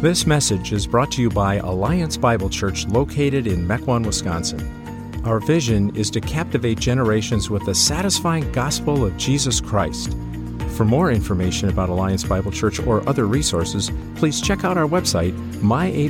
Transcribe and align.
This 0.00 0.26
message 0.26 0.72
is 0.72 0.86
brought 0.86 1.12
to 1.12 1.20
you 1.20 1.28
by 1.28 1.56
Alliance 1.56 2.16
Bible 2.16 2.48
Church 2.48 2.86
located 2.86 3.46
in 3.46 3.68
Mequon, 3.68 4.06
Wisconsin. 4.06 4.58
Our 5.26 5.40
vision 5.40 5.94
is 5.94 6.08
to 6.12 6.22
captivate 6.22 6.80
generations 6.80 7.50
with 7.50 7.66
the 7.66 7.74
satisfying 7.74 8.50
gospel 8.52 9.04
of 9.04 9.14
Jesus 9.18 9.60
Christ. 9.60 10.16
For 10.70 10.86
more 10.86 11.10
information 11.12 11.68
about 11.68 11.90
Alliance 11.90 12.24
Bible 12.24 12.50
Church 12.50 12.80
or 12.80 13.06
other 13.06 13.26
resources, 13.26 13.90
please 14.14 14.40
check 14.40 14.64
out 14.64 14.78
our 14.78 14.88
website, 14.88 15.32
myabc.church. 15.60 16.08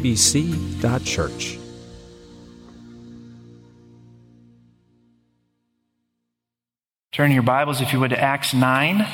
Turn 7.10 7.32
your 7.32 7.42
Bibles, 7.42 7.80
if 7.80 7.92
you 7.92 7.98
would, 7.98 8.10
to 8.10 8.20
Acts 8.20 8.54
9. 8.54 9.04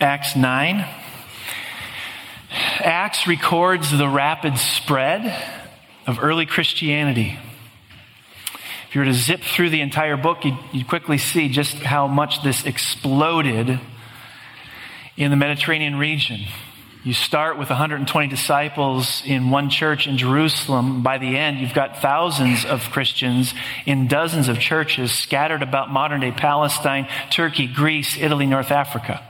Acts 0.00 0.34
9. 0.34 0.99
Acts 2.80 3.26
records 3.26 3.90
the 3.90 4.08
rapid 4.08 4.58
spread 4.58 5.34
of 6.06 6.18
early 6.22 6.46
Christianity. 6.46 7.38
If 8.88 8.94
you 8.96 9.02
were 9.02 9.04
to 9.04 9.14
zip 9.14 9.42
through 9.42 9.70
the 9.70 9.80
entire 9.80 10.16
book, 10.16 10.44
you'd, 10.44 10.58
you'd, 10.72 10.88
quickly 10.88 11.16
see 11.16 11.48
just 11.48 11.76
how 11.76 12.08
much 12.08 12.42
this 12.42 12.64
exploded 12.64 13.78
in 15.16 15.30
the 15.30 15.36
Mediterranean 15.36 15.96
region. 15.96 16.40
You 17.04 17.14
start 17.14 17.56
with 17.56 17.70
120 17.70 18.26
disciples 18.26 19.22
in 19.24 19.50
one 19.50 19.70
church 19.70 20.06
in 20.06 20.18
Jerusalem. 20.18 21.02
By 21.02 21.18
the 21.18 21.38
end, 21.38 21.60
you've 21.60 21.72
got 21.72 22.02
thousands 22.02 22.64
of 22.64 22.90
Christians 22.90 23.54
in 23.86 24.08
dozens 24.08 24.48
of 24.48 24.58
churches 24.58 25.12
scattered 25.12 25.62
about 25.62 25.90
modern 25.90 26.20
day 26.20 26.32
Palestine, 26.32 27.08
Turkey, 27.30 27.66
Greece, 27.66 28.18
Italy, 28.18 28.44
North 28.44 28.70
Africa. 28.70 29.22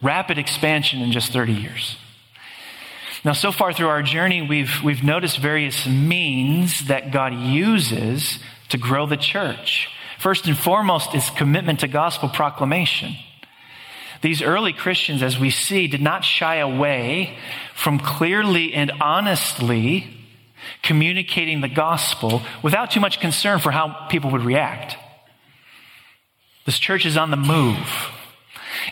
Rapid 0.00 0.38
expansion 0.38 1.00
in 1.00 1.12
just 1.12 1.32
30 1.32 1.52
years. 1.52 1.96
Now, 3.24 3.32
so 3.34 3.52
far 3.52 3.72
through 3.72 3.88
our 3.88 4.02
journey, 4.02 4.42
we've, 4.42 4.82
we've 4.82 5.04
noticed 5.04 5.38
various 5.38 5.86
means 5.86 6.86
that 6.86 7.12
God 7.12 7.34
uses 7.34 8.40
to 8.70 8.78
grow 8.78 9.06
the 9.06 9.16
church. 9.16 9.88
First 10.18 10.46
and 10.46 10.56
foremost 10.56 11.14
is 11.14 11.30
commitment 11.30 11.80
to 11.80 11.88
gospel 11.88 12.28
proclamation. 12.28 13.14
These 14.22 14.42
early 14.42 14.72
Christians, 14.72 15.22
as 15.22 15.38
we 15.38 15.50
see, 15.50 15.86
did 15.86 16.00
not 16.00 16.24
shy 16.24 16.56
away 16.56 17.36
from 17.74 17.98
clearly 17.98 18.72
and 18.72 18.92
honestly 19.00 20.06
communicating 20.82 21.60
the 21.60 21.68
gospel 21.68 22.42
without 22.62 22.90
too 22.90 23.00
much 23.00 23.20
concern 23.20 23.58
for 23.58 23.72
how 23.72 24.06
people 24.08 24.30
would 24.30 24.42
react. 24.42 24.96
This 26.64 26.78
church 26.78 27.04
is 27.04 27.16
on 27.16 27.30
the 27.30 27.36
move. 27.36 28.12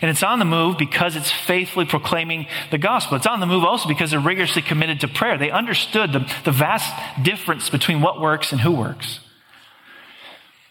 And 0.01 0.09
it's 0.09 0.23
on 0.23 0.39
the 0.39 0.45
move 0.45 0.77
because 0.77 1.15
it's 1.15 1.31
faithfully 1.31 1.85
proclaiming 1.85 2.47
the 2.69 2.77
gospel. 2.77 3.17
It's 3.17 3.27
on 3.27 3.39
the 3.39 3.45
move 3.45 3.63
also 3.63 3.87
because 3.87 4.11
they're 4.11 4.19
rigorously 4.19 4.61
committed 4.61 5.01
to 5.01 5.07
prayer. 5.07 5.37
They 5.37 5.51
understood 5.51 6.13
the, 6.13 6.33
the 6.45 6.51
vast 6.51 6.93
difference 7.23 7.69
between 7.69 8.01
what 8.01 8.21
works 8.21 8.51
and 8.51 8.61
who 8.61 8.71
works. 8.71 9.19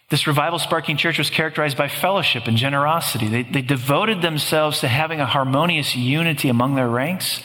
This 0.08 0.26
revival 0.26 0.58
sparking 0.58 0.96
church 0.96 1.18
was 1.18 1.30
characterized 1.30 1.76
by 1.76 1.88
fellowship 1.88 2.46
and 2.46 2.56
generosity. 2.56 3.28
They, 3.28 3.42
they 3.42 3.62
devoted 3.62 4.22
themselves 4.22 4.80
to 4.80 4.88
having 4.88 5.20
a 5.20 5.26
harmonious 5.26 5.94
unity 5.94 6.48
among 6.48 6.74
their 6.74 6.88
ranks 6.88 7.42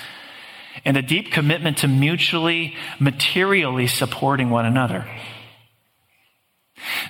and 0.84 0.98
a 0.98 1.02
deep 1.02 1.32
commitment 1.32 1.80
to 1.80 1.88
mutually, 1.88 2.76
materially 3.00 3.88
supporting 3.88 4.50
one 4.50 4.66
another. 4.66 5.08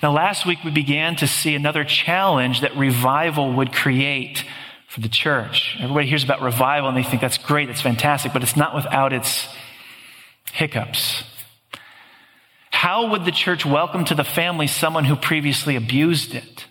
Now, 0.01 0.11
last 0.11 0.45
week 0.45 0.63
we 0.63 0.71
began 0.71 1.15
to 1.17 1.27
see 1.27 1.55
another 1.55 1.83
challenge 1.83 2.61
that 2.61 2.75
revival 2.75 3.53
would 3.53 3.73
create 3.73 4.45
for 4.87 5.01
the 5.01 5.09
church. 5.09 5.75
Everybody 5.79 6.07
hears 6.07 6.23
about 6.23 6.41
revival 6.41 6.89
and 6.89 6.97
they 6.97 7.03
think 7.03 7.21
that's 7.21 7.37
great, 7.37 7.67
that's 7.67 7.81
fantastic, 7.81 8.33
but 8.33 8.43
it's 8.43 8.55
not 8.55 8.73
without 8.73 9.11
its 9.11 9.47
hiccups. 10.53 11.23
How 12.71 13.09
would 13.09 13.25
the 13.25 13.31
church 13.31 13.65
welcome 13.65 14.05
to 14.05 14.15
the 14.15 14.23
family 14.23 14.67
someone 14.67 15.05
who 15.05 15.15
previously 15.15 15.75
abused 15.75 16.35
it? 16.35 16.65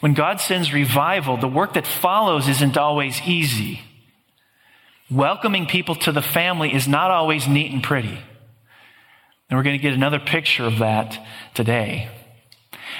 When 0.00 0.14
God 0.14 0.40
sends 0.40 0.72
revival, 0.72 1.36
the 1.36 1.48
work 1.48 1.74
that 1.74 1.86
follows 1.86 2.48
isn't 2.48 2.76
always 2.76 3.20
easy. 3.22 3.82
Welcoming 5.10 5.66
people 5.66 5.94
to 5.96 6.12
the 6.12 6.22
family 6.22 6.74
is 6.74 6.88
not 6.88 7.10
always 7.10 7.46
neat 7.46 7.72
and 7.72 7.82
pretty. 7.82 8.18
And 9.52 9.58
we're 9.58 9.64
going 9.64 9.78
to 9.78 9.82
get 9.82 9.92
another 9.92 10.18
picture 10.18 10.64
of 10.64 10.78
that 10.78 11.26
today. 11.52 12.08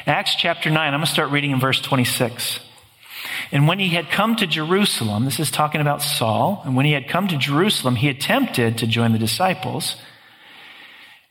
Acts 0.04 0.34
chapter 0.34 0.68
9, 0.68 0.78
I'm 0.78 0.92
going 0.92 1.06
to 1.06 1.10
start 1.10 1.30
reading 1.30 1.52
in 1.52 1.58
verse 1.58 1.80
26. 1.80 2.60
And 3.52 3.66
when 3.66 3.78
he 3.78 3.88
had 3.88 4.10
come 4.10 4.36
to 4.36 4.46
Jerusalem, 4.46 5.24
this 5.24 5.40
is 5.40 5.50
talking 5.50 5.80
about 5.80 6.02
Saul, 6.02 6.60
and 6.66 6.76
when 6.76 6.84
he 6.84 6.92
had 6.92 7.08
come 7.08 7.26
to 7.28 7.38
Jerusalem, 7.38 7.96
he 7.96 8.10
attempted 8.10 8.76
to 8.76 8.86
join 8.86 9.12
the 9.12 9.18
disciples, 9.18 9.96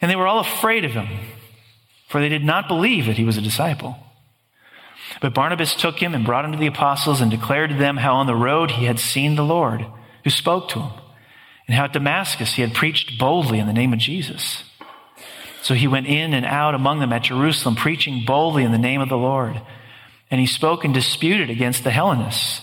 and 0.01 0.09
they 0.09 0.15
were 0.15 0.25
all 0.25 0.39
afraid 0.39 0.85
of 0.85 0.93
him, 0.93 1.07
for 2.07 2.19
they 2.19 2.27
did 2.27 2.43
not 2.43 2.67
believe 2.67 3.05
that 3.05 3.17
he 3.17 3.23
was 3.23 3.37
a 3.37 3.41
disciple. 3.41 3.95
But 5.21 5.35
Barnabas 5.35 5.75
took 5.75 5.99
him 5.99 6.15
and 6.15 6.25
brought 6.25 6.45
him 6.45 6.53
to 6.53 6.57
the 6.57 6.65
apostles 6.65 7.21
and 7.21 7.29
declared 7.29 7.69
to 7.69 7.75
them 7.75 7.97
how 7.97 8.15
on 8.15 8.25
the 8.25 8.33
road 8.33 8.71
he 8.71 8.85
had 8.85 8.97
seen 8.99 9.35
the 9.35 9.45
Lord, 9.45 9.85
who 10.23 10.31
spoke 10.31 10.69
to 10.69 10.79
him, 10.79 10.93
and 11.67 11.75
how 11.75 11.83
at 11.83 11.93
Damascus 11.93 12.53
he 12.53 12.63
had 12.63 12.73
preached 12.73 13.19
boldly 13.19 13.59
in 13.59 13.67
the 13.67 13.71
name 13.71 13.93
of 13.93 13.99
Jesus. 13.99 14.63
So 15.61 15.73
he 15.75 15.87
went 15.87 16.07
in 16.07 16.33
and 16.33 16.45
out 16.45 16.73
among 16.73 16.99
them 16.99 17.13
at 17.13 17.23
Jerusalem, 17.23 17.75
preaching 17.75 18.25
boldly 18.25 18.63
in 18.63 18.71
the 18.71 18.77
name 18.77 19.01
of 19.01 19.09
the 19.09 19.17
Lord. 19.17 19.61
And 20.29 20.39
he 20.39 20.47
spoke 20.47 20.83
and 20.83 20.93
disputed 20.93 21.49
against 21.49 21.83
the 21.83 21.91
Hellenists, 21.91 22.61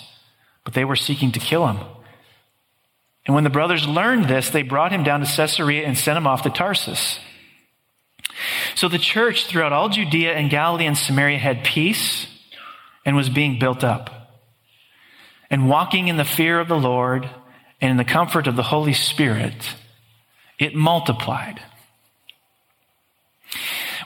but 0.65 0.75
they 0.75 0.85
were 0.85 0.97
seeking 0.97 1.33
to 1.33 1.39
kill 1.39 1.67
him. 1.67 1.79
And 3.27 3.35
when 3.35 3.45
the 3.45 3.51
brothers 3.51 3.87
learned 3.87 4.25
this, 4.25 4.51
they 4.51 4.63
brought 4.63 4.91
him 4.91 5.05
down 5.05 5.21
to 5.21 5.27
Caesarea 5.27 5.87
and 5.87 5.97
sent 5.97 6.17
him 6.17 6.27
off 6.27 6.43
to 6.43 6.51
Tarsus. 6.51 7.21
So 8.75 8.89
the 8.89 8.99
church 8.99 9.47
throughout 9.47 9.73
all 9.73 9.89
Judea 9.89 10.33
and 10.33 10.51
Galilee 10.51 10.87
and 10.87 10.97
Samaria 10.97 11.39
had 11.39 11.65
peace 11.65 12.27
and 13.05 13.17
was 13.17 13.29
being 13.29 13.59
built 13.59 13.85
up. 13.85 14.11
And 15.51 15.69
walking 15.69 16.09
in 16.09 16.17
the 16.17 16.25
fear 16.25 16.59
of 16.59 16.69
the 16.69 16.79
Lord 16.79 17.29
and 17.81 17.91
in 17.91 17.97
the 17.97 18.05
comfort 18.05 18.47
of 18.47 18.57
the 18.57 18.63
Holy 18.63 18.93
Spirit, 18.93 19.75
it 20.59 20.75
multiplied. 20.75 21.61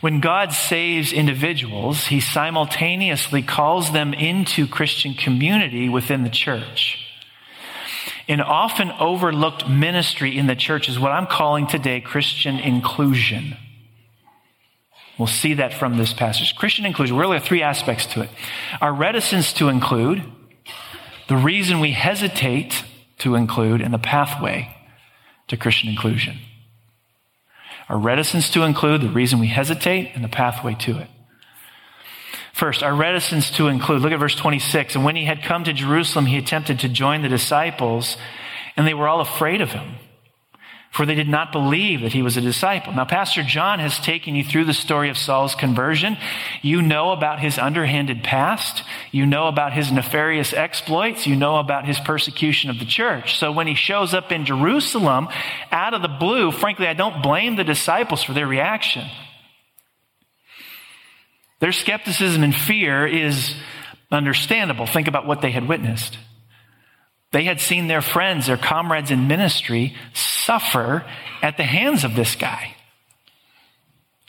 When 0.02 0.18
God 0.18 0.52
saves 0.52 1.12
individuals, 1.12 2.06
he 2.06 2.18
simultaneously 2.18 3.40
calls 3.40 3.92
them 3.92 4.12
into 4.12 4.66
Christian 4.66 5.14
community 5.14 5.88
within 5.88 6.24
the 6.24 6.28
church. 6.28 6.98
An 8.26 8.40
often 8.40 8.90
overlooked 8.98 9.68
ministry 9.68 10.36
in 10.36 10.48
the 10.48 10.56
church 10.56 10.88
is 10.88 10.98
what 10.98 11.12
I'm 11.12 11.28
calling 11.28 11.68
today 11.68 12.00
Christian 12.00 12.58
inclusion. 12.58 13.56
We'll 15.18 15.28
see 15.28 15.54
that 15.54 15.72
from 15.72 15.98
this 15.98 16.12
passage. 16.12 16.56
Christian 16.56 16.84
inclusion, 16.84 17.16
really 17.16 17.38
have 17.38 17.46
three 17.46 17.62
aspects 17.62 18.06
to 18.06 18.22
it. 18.22 18.30
Our 18.80 18.92
reticence 18.92 19.52
to 19.52 19.69
include, 19.69 20.24
the 21.28 21.36
reason 21.36 21.78
we 21.78 21.92
hesitate 21.92 22.82
to 23.19 23.36
include, 23.36 23.80
and 23.80 23.94
the 23.94 23.98
pathway 23.98 24.76
to 25.46 25.56
Christian 25.56 25.90
inclusion. 25.90 26.38
Our 27.88 27.98
reticence 27.98 28.50
to 28.50 28.62
include, 28.62 29.00
the 29.03 29.09
reason 29.09 29.38
we 29.38 29.48
hesitate, 29.48 30.12
and 30.15 30.25
the 30.25 30.28
pathway 30.28 30.75
to 30.81 30.98
it. 30.98 31.09
First, 32.53 32.82
our 32.82 32.94
reticence 32.94 33.50
to 33.53 33.69
include. 33.69 34.03
Look 34.03 34.12
at 34.12 34.19
verse 34.19 34.37
26. 34.37 34.94
And 34.94 35.04
when 35.04 35.16
he 35.16 35.25
had 35.25 35.43
come 35.43 35.65
to 35.65 35.72
Jerusalem, 35.72 36.26
he 36.26 36.37
attempted 36.37 36.81
to 36.81 36.88
join 36.88 37.22
the 37.22 37.28
disciples, 37.28 38.16
and 38.76 38.87
they 38.87 38.94
were 38.94 39.09
all 39.09 39.20
afraid 39.20 39.60
of 39.60 39.70
him 39.70 39.97
for 40.92 41.06
they 41.06 41.14
did 41.14 41.28
not 41.28 41.53
believe 41.53 42.03
that 42.03 42.12
he 42.12 42.22
was 42.22 42.36
a 42.36 42.42
disciple. 42.42 42.92
Now, 42.92 43.06
Pastor 43.06 43.42
John 43.42 43.78
has 43.78 43.98
taken 43.98 44.34
you 44.34 44.44
through 44.44 44.66
the 44.66 44.75
story 44.75 45.08
of 45.08 45.16
Saul's 45.16 45.54
conversion. 45.54 46.19
You 46.60 46.82
know 46.82 47.12
about 47.12 47.41
his 47.41 47.58
underhanded 47.58 48.22
past. 48.22 48.84
You 49.11 49.25
know 49.25 49.49
about 49.49 49.72
his 49.72 49.90
nefarious 49.90 50.52
exploits. 50.52 51.26
You 51.26 51.34
know 51.34 51.56
about 51.56 51.87
his 51.87 51.99
persecution 51.99 52.69
of 52.69 52.78
the 52.78 52.84
church. 52.84 53.38
So 53.38 53.52
when 53.52 53.66
he 53.66 53.75
shows 53.75 54.12
up 54.12 54.31
in 54.31 54.44
Jerusalem 54.44 55.28
out 55.70 55.94
of 55.94 56.02
the 56.02 56.08
blue, 56.08 56.52
frankly, 56.52 56.87
I 56.87 56.93
don't 56.93 57.22
blame 57.22 57.56
the 57.56 57.64
disciples 57.64 58.22
for 58.22 58.34
their 58.34 58.46
reaction. 58.46 59.08
Their 61.61 61.72
skepticism 61.72 62.43
and 62.43 62.55
fear 62.55 63.06
is 63.06 63.55
understandable. 64.11 64.84
Think 64.84 65.08
about 65.08 65.26
what 65.26 65.40
they 65.40 65.52
had 65.52 65.66
witnessed. 65.66 66.19
They 67.32 67.44
had 67.44 67.61
seen 67.61 67.87
their 67.87 68.02
friends, 68.02 68.46
their 68.46 68.56
comrades 68.56 69.11
in 69.11 69.26
ministry, 69.26 69.96
suffer 70.12 71.05
at 71.43 71.56
the 71.56 71.64
hands 71.64 72.05
of 72.05 72.14
this 72.14 72.34
guy. 72.37 72.76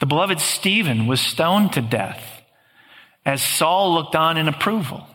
The 0.00 0.06
beloved 0.06 0.40
Stephen 0.40 1.06
was 1.06 1.20
stoned 1.20 1.74
to 1.74 1.82
death 1.82 2.42
as 3.24 3.42
Saul 3.42 3.94
looked 3.94 4.16
on 4.16 4.36
in 4.36 4.48
approval. 4.48 5.06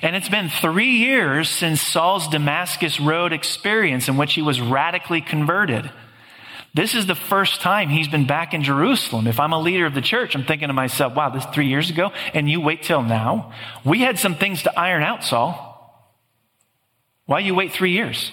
And 0.00 0.14
it's 0.14 0.28
been 0.28 0.48
three 0.48 0.98
years 0.98 1.48
since 1.48 1.80
Saul's 1.80 2.28
Damascus 2.28 3.00
Road 3.00 3.32
experience 3.32 4.08
in 4.08 4.16
which 4.16 4.34
he 4.34 4.42
was 4.42 4.60
radically 4.60 5.20
converted. 5.20 5.90
This 6.74 6.94
is 6.94 7.06
the 7.06 7.14
first 7.14 7.60
time 7.60 7.88
he's 7.88 8.08
been 8.08 8.26
back 8.26 8.54
in 8.54 8.62
Jerusalem. 8.62 9.26
If 9.26 9.38
I'm 9.38 9.52
a 9.52 9.60
leader 9.60 9.84
of 9.84 9.94
the 9.94 10.00
church, 10.00 10.34
I'm 10.34 10.44
thinking 10.44 10.68
to 10.68 10.74
myself, 10.74 11.14
wow, 11.14 11.28
this 11.28 11.44
three 11.46 11.66
years 11.66 11.90
ago, 11.90 12.12
and 12.32 12.48
you 12.48 12.60
wait 12.60 12.82
till 12.82 13.02
now. 13.02 13.52
We 13.84 14.00
had 14.00 14.18
some 14.18 14.36
things 14.36 14.62
to 14.62 14.78
iron 14.78 15.02
out, 15.02 15.24
Saul. 15.24 15.71
Why 17.32 17.38
you 17.38 17.54
wait 17.54 17.72
three 17.72 17.92
years? 17.92 18.30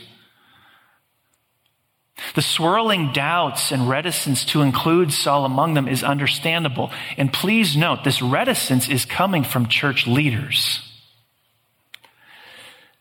The 2.36 2.42
swirling 2.42 3.14
doubts 3.14 3.72
and 3.72 3.88
reticence 3.88 4.44
to 4.48 4.62
include 4.62 5.14
Saul 5.14 5.46
among 5.46 5.74
them 5.74 5.88
is 5.88 6.04
understandable. 6.04 6.92
And 7.16 7.32
please 7.32 7.78
note, 7.78 8.04
this 8.04 8.22
reticence 8.22 8.90
is 8.90 9.06
coming 9.06 9.46
from 9.46 9.70
church 9.70 10.06
leaders. 10.06 10.82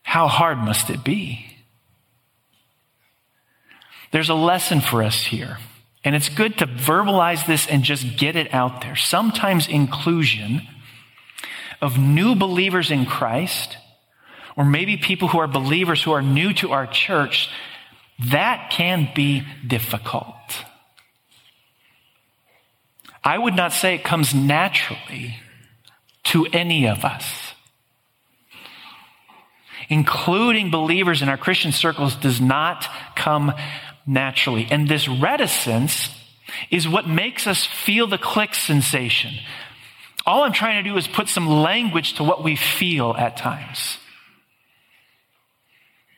How 0.01 0.29
hard 0.29 0.59
must 0.59 0.89
it 0.89 1.03
be? 1.03 1.45
There's 4.13 4.29
a 4.29 4.35
lesson 4.35 4.79
for 4.79 5.03
us 5.03 5.21
here. 5.21 5.57
And 6.05 6.15
it's 6.15 6.29
good 6.29 6.59
to 6.59 6.65
verbalize 6.65 7.45
this 7.45 7.67
and 7.67 7.83
just 7.83 8.15
get 8.15 8.37
it 8.37 8.53
out 8.53 8.79
there. 8.79 8.95
Sometimes 8.95 9.67
inclusion 9.67 10.61
of 11.81 11.99
new 11.99 12.35
believers 12.35 12.89
in 12.89 13.05
Christ, 13.05 13.75
or 14.59 14.65
maybe 14.65 14.97
people 14.97 15.29
who 15.29 15.39
are 15.39 15.47
believers 15.47 16.03
who 16.03 16.11
are 16.11 16.21
new 16.21 16.53
to 16.53 16.73
our 16.73 16.85
church, 16.85 17.49
that 18.27 18.69
can 18.71 19.09
be 19.15 19.41
difficult. 19.65 20.35
I 23.23 23.37
would 23.37 23.55
not 23.55 23.71
say 23.71 23.95
it 23.95 24.03
comes 24.03 24.35
naturally 24.35 25.37
to 26.25 26.45
any 26.47 26.89
of 26.89 27.05
us. 27.05 27.53
Including 29.87 30.71
believers 30.71 31.21
in 31.21 31.29
our 31.29 31.37
Christian 31.37 31.71
circles 31.71 32.17
does 32.17 32.41
not 32.41 32.85
come 33.15 33.53
naturally. 34.05 34.67
And 34.69 34.89
this 34.89 35.07
reticence 35.07 36.09
is 36.69 36.85
what 36.85 37.07
makes 37.07 37.47
us 37.47 37.65
feel 37.65 38.07
the 38.07 38.17
click 38.17 38.53
sensation. 38.53 39.35
All 40.25 40.43
I'm 40.43 40.51
trying 40.51 40.83
to 40.83 40.89
do 40.89 40.97
is 40.97 41.07
put 41.07 41.29
some 41.29 41.47
language 41.47 42.15
to 42.15 42.25
what 42.25 42.43
we 42.43 42.57
feel 42.57 43.15
at 43.17 43.37
times. 43.37 43.99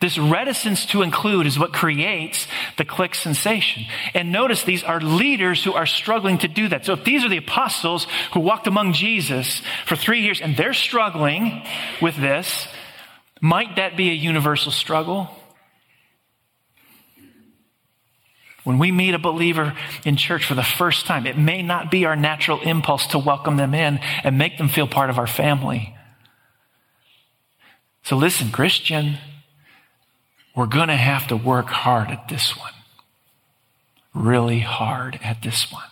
This 0.01 0.18
reticence 0.18 0.88
to 0.88 1.03
include 1.03 1.45
is 1.45 1.59
what 1.59 1.74
creates 1.74 2.48
the 2.75 2.83
click 2.83 3.13
sensation. 3.13 3.86
And 4.15 4.31
notice 4.31 4.63
these 4.63 4.83
are 4.83 5.00
leaders 5.00 5.63
who 5.63 5.74
are 5.74 5.86
struggling 5.86 6.39
to 6.39 6.48
do 6.48 6.68
that. 6.69 6.86
So 6.86 6.94
if 6.94 7.03
these 7.03 7.24
are 7.24 7.30
the 7.30 7.38
apostles 7.38 8.07
who 8.33 8.39
walked 8.39 8.65
among 8.65 8.94
Jesus 8.94 9.62
for 9.86 9.95
three 9.95 10.21
years 10.21 10.42
and 10.42 10.57
they're 10.57 10.74
struggling 10.74 11.63
with 12.01 12.18
this, 12.18 12.68
might 13.42 13.75
that 13.75 13.95
be 13.95 14.09
a 14.09 14.13
universal 14.13 14.71
struggle? 14.71 15.30
When 18.63 18.80
we 18.80 18.92
meet 18.92 19.13
a 19.13 19.19
believer 19.19 19.75
in 20.04 20.18
church 20.18 20.45
for 20.45 20.56
the 20.56 20.63
first 20.63 21.06
time, 21.06 21.27
it 21.27 21.38
may 21.38 21.62
not 21.62 21.92
be 21.92 22.06
our 22.06 22.15
natural 22.15 22.59
impulse 22.62 23.06
to 23.07 23.19
welcome 23.19 23.56
them 23.56 23.75
in 23.75 24.00
and 24.24 24.38
make 24.39 24.57
them 24.57 24.68
feel 24.68 24.88
part 24.88 25.12
of 25.12 25.19
our 25.19 25.27
family. 25.27 25.95
So 28.04 28.18
listen, 28.18 28.51
Christian, 28.51 29.19
we're 30.56 30.65
going 30.65 30.89
to 30.89 30.95
have 30.95 31.27
to 31.27 31.36
work 31.36 31.68
hard 31.68 32.09
at 32.09 32.27
this 32.27 32.57
one. 32.57 32.74
Really 34.13 34.59
hard 34.59 35.19
at 35.24 35.42
this 35.42 35.71
one. 35.71 35.83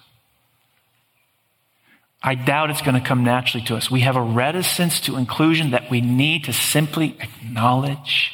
I 2.22 2.36
doubt 2.36 2.70
it's 2.70 2.82
going 2.82 3.02
to 3.02 3.08
come 3.08 3.24
naturally 3.24 3.66
to 3.68 3.78
us. 3.78 3.90
We 3.90 4.02
have 4.02 4.18
a 4.18 4.22
reticence 4.22 5.00
to 5.02 5.16
inclusion 5.16 5.72
that 5.72 5.90
we 5.90 6.02
need 6.02 6.44
to 6.46 6.54
simply 6.54 7.18
acknowledge 7.20 8.34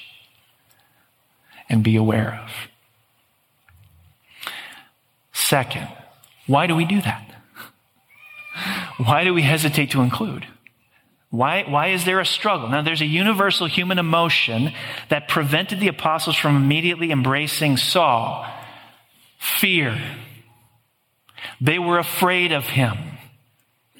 and 1.69 1.83
be 1.83 1.95
aware 1.95 2.41
of. 2.43 2.51
Second, 5.33 5.87
why 6.47 6.65
do 6.65 6.75
we 6.75 6.85
do 6.85 7.01
that? 7.01 7.31
Why 8.97 9.25
do 9.25 9.33
we 9.33 9.41
hesitate 9.41 9.91
to 9.91 10.01
include? 10.01 10.47
Why, 11.35 11.63
why 11.67 11.87
is 11.87 12.05
there 12.05 12.21
a 12.21 12.25
struggle? 12.25 12.69
Now, 12.69 12.81
there's 12.81 13.01
a 13.01 13.05
universal 13.05 13.67
human 13.67 13.99
emotion 13.99 14.71
that 15.09 15.27
prevented 15.27 15.81
the 15.81 15.89
apostles 15.89 16.37
from 16.37 16.55
immediately 16.55 17.11
embracing 17.11 17.75
Saul 17.75 18.47
fear. 19.37 20.01
They 21.59 21.77
were 21.77 21.99
afraid 21.99 22.53
of 22.53 22.65
him. 22.65 22.97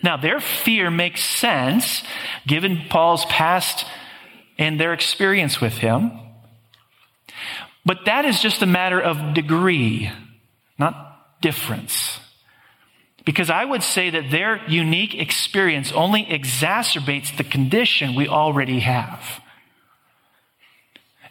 Now, 0.02 0.16
their 0.16 0.40
fear 0.40 0.90
makes 0.90 1.24
sense 1.24 2.04
given 2.48 2.84
Paul's 2.90 3.26
past 3.26 3.86
and 4.58 4.80
their 4.80 4.94
experience 4.94 5.60
with 5.60 5.74
him. 5.74 6.12
But 7.86 8.06
that 8.06 8.24
is 8.24 8.40
just 8.40 8.62
a 8.62 8.66
matter 8.66 9.00
of 9.00 9.34
degree, 9.34 10.10
not 10.80 11.42
difference. 11.42 12.20
Because 13.26 13.50
I 13.50 13.66
would 13.66 13.82
say 13.82 14.12
that 14.12 14.30
their 14.30 14.62
unique 14.68 15.16
experience 15.16 15.92
only 15.92 16.24
exacerbates 16.26 17.36
the 17.36 17.44
condition 17.44 18.14
we 18.14 18.28
already 18.28 18.80
have. 18.82 19.42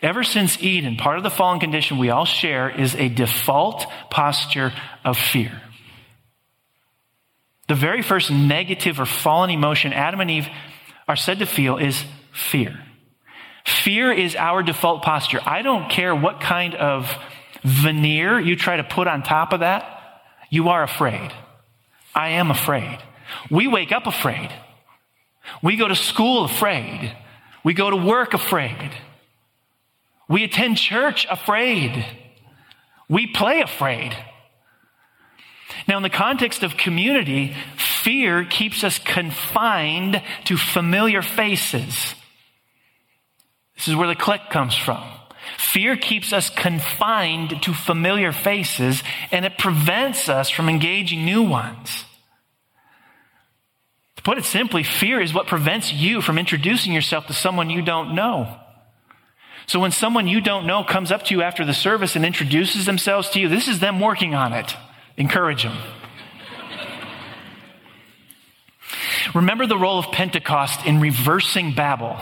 Ever 0.03 0.25
since 0.25 0.63
Eden, 0.63 0.97
part 0.97 1.17
of 1.17 1.23
the 1.23 1.31
fallen 1.31 1.61
condition 1.61 1.97
we 1.97 2.11
all 2.11 2.27
share 2.27 2.69
is 2.69 2.95
a 2.97 3.09
default 3.09 3.87
posture 4.11 4.73
of 5.05 5.17
fear. 5.17 5.63
The 7.69 7.75
very 7.75 8.03
first 8.03 8.31
negative 8.31 9.01
or 9.01 9.07
fallen 9.07 9.49
emotion 9.49 9.93
Adam 9.95 10.21
and 10.21 10.31
Eve 10.31 10.49
are 11.09 11.17
said 11.17 11.39
to 11.39 11.47
feel 11.47 11.79
is 11.79 12.05
fear. 12.33 12.79
Fear 13.65 14.13
is 14.13 14.37
our 14.37 14.63
default 14.63 15.03
posture. 15.03 15.41
I 15.43 15.63
don't 15.63 15.89
care 15.89 16.15
what 16.15 16.41
kind 16.41 16.75
of 16.75 17.17
veneer 17.63 18.39
you 18.39 18.57
try 18.57 18.77
to 18.77 18.85
put 18.85 19.07
on 19.07 19.23
top 19.23 19.55
of 19.55 19.61
that. 19.61 20.23
You 20.51 20.69
are 20.69 20.83
afraid. 20.83 21.33
I 22.15 22.31
am 22.31 22.51
afraid. 22.51 22.99
We 23.51 23.67
wake 23.67 23.93
up 23.93 24.07
afraid. 24.07 24.51
We 25.63 25.77
go 25.77 25.89
to 25.89 25.97
school 25.97 26.45
afraid. 26.45 27.15
We 27.65 27.75
go 27.75 27.91
to 27.91 27.97
work 27.97 28.35
afraid. 28.35 28.93
We 30.29 30.45
attend 30.45 30.79
church 30.79 31.27
afraid. 31.31 32.05
We 33.09 33.27
play 33.27 33.61
afraid. 33.61 34.17
Now, 35.89 35.97
in 35.97 36.03
the 36.03 36.11
context 36.11 36.63
of 36.63 36.77
community, 36.77 37.55
fear 37.77 38.45
keeps 38.45 38.85
us 38.85 38.99
confined 38.99 40.23
to 40.45 40.57
familiar 40.57 41.21
faces. 41.21 42.15
This 43.77 43.89
is 43.89 43.97
where 43.97 44.09
the 44.09 44.15
click 44.15 44.43
comes 44.51 44.75
from. 44.75 45.03
Fear 45.59 45.97
keeps 45.97 46.33
us 46.33 46.51
confined 46.51 47.63
to 47.63 47.75
familiar 47.75 48.33
faces 48.33 49.03
and 49.31 49.45
it 49.45 49.59
prevents 49.59 50.29
us 50.29 50.51
from 50.51 50.69
engaging 50.69 51.25
new 51.25 51.43
ones. 51.43 52.05
To 54.17 54.23
put 54.23 54.39
it 54.39 54.45
simply, 54.45 54.83
fear 54.83 55.21
is 55.21 55.35
what 55.35 55.47
prevents 55.47 55.93
you 55.93 56.21
from 56.21 56.39
introducing 56.39 56.93
yourself 56.93 57.27
to 57.27 57.33
someone 57.33 57.71
you 57.71 57.83
don't 57.83 58.15
know. 58.15 58.61
So 59.67 59.81
when 59.81 59.93
someone 59.93 60.29
you 60.29 60.41
don't 60.41 60.67
know 60.67 60.85
comes 60.85 61.11
up 61.11 61.25
to 61.25 61.35
you 61.35 61.43
after 61.43 61.65
the 61.65 61.73
service 61.73 62.17
and 62.17 62.25
introduces 62.25 62.85
themselves 62.85 63.31
to 63.31 63.41
you, 63.41 63.49
this 63.49 63.69
is 63.69 63.81
them 63.81 64.01
working 64.01 64.35
on 64.35 64.53
it. 64.53 64.77
Encourage 65.17 65.63
them. 65.63 65.77
Remember 69.35 69.67
the 69.67 69.79
role 69.79 69.99
of 69.99 70.13
Pentecost 70.13 70.85
in 70.87 71.01
reversing 71.01 71.75
Babel. 71.75 72.17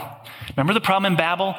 Remember 0.56 0.72
the 0.72 0.80
problem 0.80 1.12
in 1.12 1.16
Babel? 1.16 1.54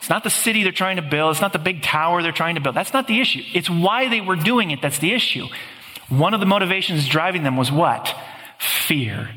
It's 0.00 0.08
not 0.08 0.24
the 0.24 0.30
city 0.30 0.62
they're 0.62 0.72
trying 0.72 0.96
to 0.96 1.02
build. 1.02 1.32
It's 1.32 1.42
not 1.42 1.52
the 1.52 1.58
big 1.58 1.82
tower 1.82 2.22
they're 2.22 2.32
trying 2.32 2.54
to 2.54 2.60
build. 2.60 2.74
That's 2.74 2.94
not 2.94 3.06
the 3.06 3.20
issue. 3.20 3.42
It's 3.52 3.68
why 3.68 4.08
they 4.08 4.22
were 4.22 4.36
doing 4.36 4.70
it 4.70 4.80
that's 4.80 4.98
the 4.98 5.12
issue. 5.12 5.46
One 6.08 6.32
of 6.32 6.40
the 6.40 6.46
motivations 6.46 7.06
driving 7.06 7.42
them 7.42 7.56
was 7.56 7.70
what? 7.70 8.14
Fear. 8.58 9.30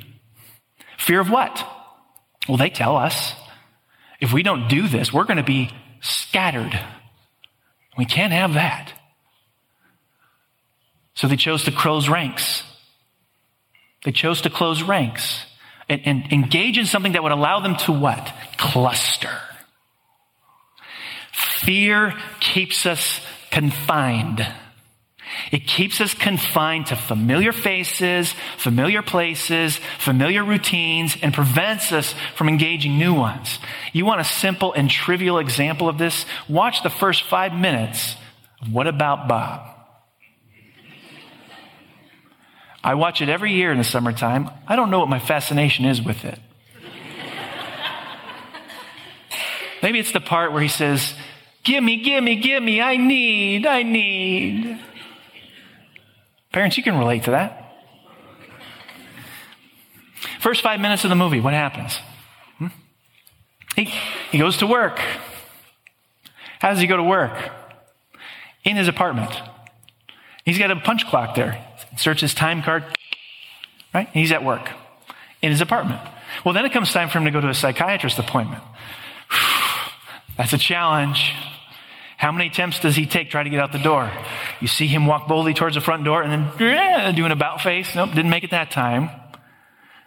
Fear 0.98 1.20
of 1.20 1.29
what? 1.29 1.67
Well, 2.48 2.58
they 2.58 2.70
tell 2.70 2.96
us 2.96 3.34
if 4.22 4.32
we 4.32 4.41
don't 4.41 4.70
do 4.70 4.88
this, 4.88 5.12
we're 5.12 5.25
going 5.25 5.38
to 5.38 5.43
be 5.43 5.70
scattered. 6.00 6.79
We 7.98 8.05
can't 8.05 8.32
have 8.32 8.53
that. 8.53 8.93
So 11.13 11.27
they 11.27 11.36
chose 11.36 11.65
to 11.65 11.72
close 11.72 12.08
ranks. 12.08 12.63
They 14.05 14.12
chose 14.12 14.41
to 14.41 14.50
close 14.50 14.82
ranks 14.82 15.46
and, 15.89 16.01
and 16.05 16.32
engage 16.32 16.77
in 16.77 16.86
something 16.86 17.12
that 17.12 17.24
would 17.24 17.32
allow 17.34 17.60
them 17.60 17.75
to 17.77 17.91
what? 17.91 18.34
Cluster. 18.58 19.39
Fear 21.63 22.13
keeps 22.39 22.86
us 22.86 23.22
confined. 23.51 24.46
It 25.51 25.65
keeps 25.65 26.01
us 26.01 26.13
confined 26.13 26.88
to 26.88 26.96
familiar 26.96 27.51
faces, 27.51 28.34
familiar 28.58 29.01
places, 29.01 29.79
familiar 29.98 30.43
routines, 30.43 31.17
and 31.22 31.34
prevents 31.34 31.91
us 31.91 32.13
from 32.36 32.50
engaging 32.50 32.98
new 32.98 33.13
ones. 33.13 33.60
You 33.93 34.05
want 34.05 34.22
a 34.22 34.25
simple 34.25 34.74
and 34.74 34.89
trivial 34.89 35.39
example 35.39 35.89
of 35.89 35.98
this? 35.98 36.25
Watch 36.48 36.84
the 36.84 36.89
first 36.89 37.24
five 37.24 37.53
minutes 37.53 38.15
of 38.62 38.72
What 38.72 38.88
About 38.88 39.27
Bob? 39.27 39.70
I 42.84 42.96
watch 42.96 43.22
it 43.22 43.29
every 43.29 43.53
year 43.53 43.72
in 43.72 43.77
the 43.77 43.84
summertime. 43.86 44.50
I 44.67 44.75
don't 44.75 44.91
know 44.91 45.00
what 45.00 45.08
my 45.08 45.20
fascination 45.20 45.86
is 45.86 46.01
with 46.01 46.25
it. 46.25 46.38
Maybe 49.82 50.00
it's 50.00 50.12
the 50.12 50.22
part 50.22 50.51
where 50.51 50.62
he 50.62 50.67
says, 50.67 51.13
Gimme, 51.63 51.98
gimme, 51.98 52.36
gimme. 52.36 52.82
I 52.82 52.98
need, 52.98 53.65
I 53.65 53.84
need. 53.84 54.79
Parents, 56.51 56.77
you 56.77 56.84
can 56.84 56.98
relate 56.98 57.24
to 57.24 57.32
that. 57.32 57.60
First 60.39 60.62
five 60.62 60.79
minutes 60.79 61.03
of 61.03 61.10
the 61.10 61.15
movie, 61.15 61.39
what 61.39 61.53
happens? 61.53 61.98
Hmm? 62.58 62.67
He, 63.75 63.86
he 64.32 64.38
goes 64.38 64.58
to 64.58 64.67
work. 64.67 65.00
How 66.60 66.70
does 66.70 66.79
he 66.79 66.88
go 66.88 66.98
to 66.98 67.03
work? 67.03 67.51
In 68.65 68.75
his 68.75 68.88
apartment. 68.88 69.32
He's 70.46 70.58
got 70.58 70.70
a 70.70 70.75
punch 70.75 71.08
clock 71.08 71.36
there. 71.36 71.65
Search 71.98 72.22
his 72.22 72.34
time 72.34 72.62
card, 72.62 72.84
right? 73.93 74.10
He's 74.10 74.32
at 74.32 74.43
work 74.43 74.70
in 75.41 75.51
his 75.51 75.62
apartment. 75.62 76.01
Well, 76.43 76.53
then 76.53 76.65
it 76.65 76.72
comes 76.72 76.91
time 76.91 77.10
for 77.10 77.20
him 77.20 77.25
to 77.25 77.32
go 77.32 77.39
to 77.39 77.50
a 77.50 77.53
psychiatrist 77.53 78.20
appointment. 78.20 78.63
That's 80.38 80.53
a 80.53 80.58
challenge. 80.58 81.34
How 82.24 82.32
many 82.32 82.48
attempts 82.48 82.80
does 82.80 82.96
he 82.96 83.06
take 83.06 83.30
try 83.30 83.44
to 83.44 83.50
get 83.50 83.60
out 83.60 83.74
the 83.74 83.80
door? 83.80 84.10
You 84.62 84.70
see 84.70 84.88
him 84.88 85.08
walk 85.08 85.27
boldly 85.27 85.53
towards 85.53 85.75
the 85.75 85.82
front 85.82 86.06
door 86.06 86.24
and 86.24 86.32
then 86.58 87.15
doing 87.15 87.34
about 87.34 87.60
face. 87.60 87.94
Nope, 87.96 88.12
didn't 88.12 88.30
make 88.30 88.46
it 88.46 88.51
that 88.51 88.72
time. 88.72 89.10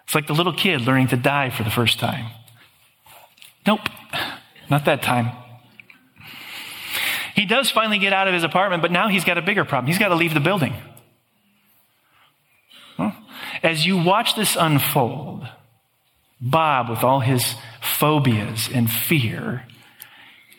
It's 0.04 0.14
like 0.14 0.26
the 0.26 0.32
little 0.32 0.54
kid 0.54 0.80
learning 0.80 1.08
to 1.08 1.18
die 1.18 1.50
for 1.50 1.62
the 1.62 1.68
first 1.68 1.98
time. 1.98 2.30
Nope, 3.66 3.80
not 4.70 4.86
that 4.86 5.02
time. 5.02 5.30
He 7.34 7.44
does 7.44 7.70
finally 7.70 7.98
get 7.98 8.14
out 8.14 8.28
of 8.28 8.32
his 8.32 8.44
apartment, 8.44 8.80
but 8.80 8.90
now 8.90 9.08
he's 9.08 9.26
got 9.26 9.36
a 9.36 9.42
bigger 9.42 9.66
problem. 9.66 9.88
He's 9.88 9.98
got 9.98 10.08
to 10.08 10.14
leave 10.14 10.32
the 10.32 10.40
building. 10.40 10.72
As 13.62 13.84
you 13.84 14.02
watch 14.02 14.34
this 14.36 14.56
unfold, 14.58 15.46
Bob, 16.40 16.88
with 16.88 17.04
all 17.04 17.20
his 17.20 17.56
phobias 17.82 18.70
and 18.72 18.90
fear, 18.90 19.66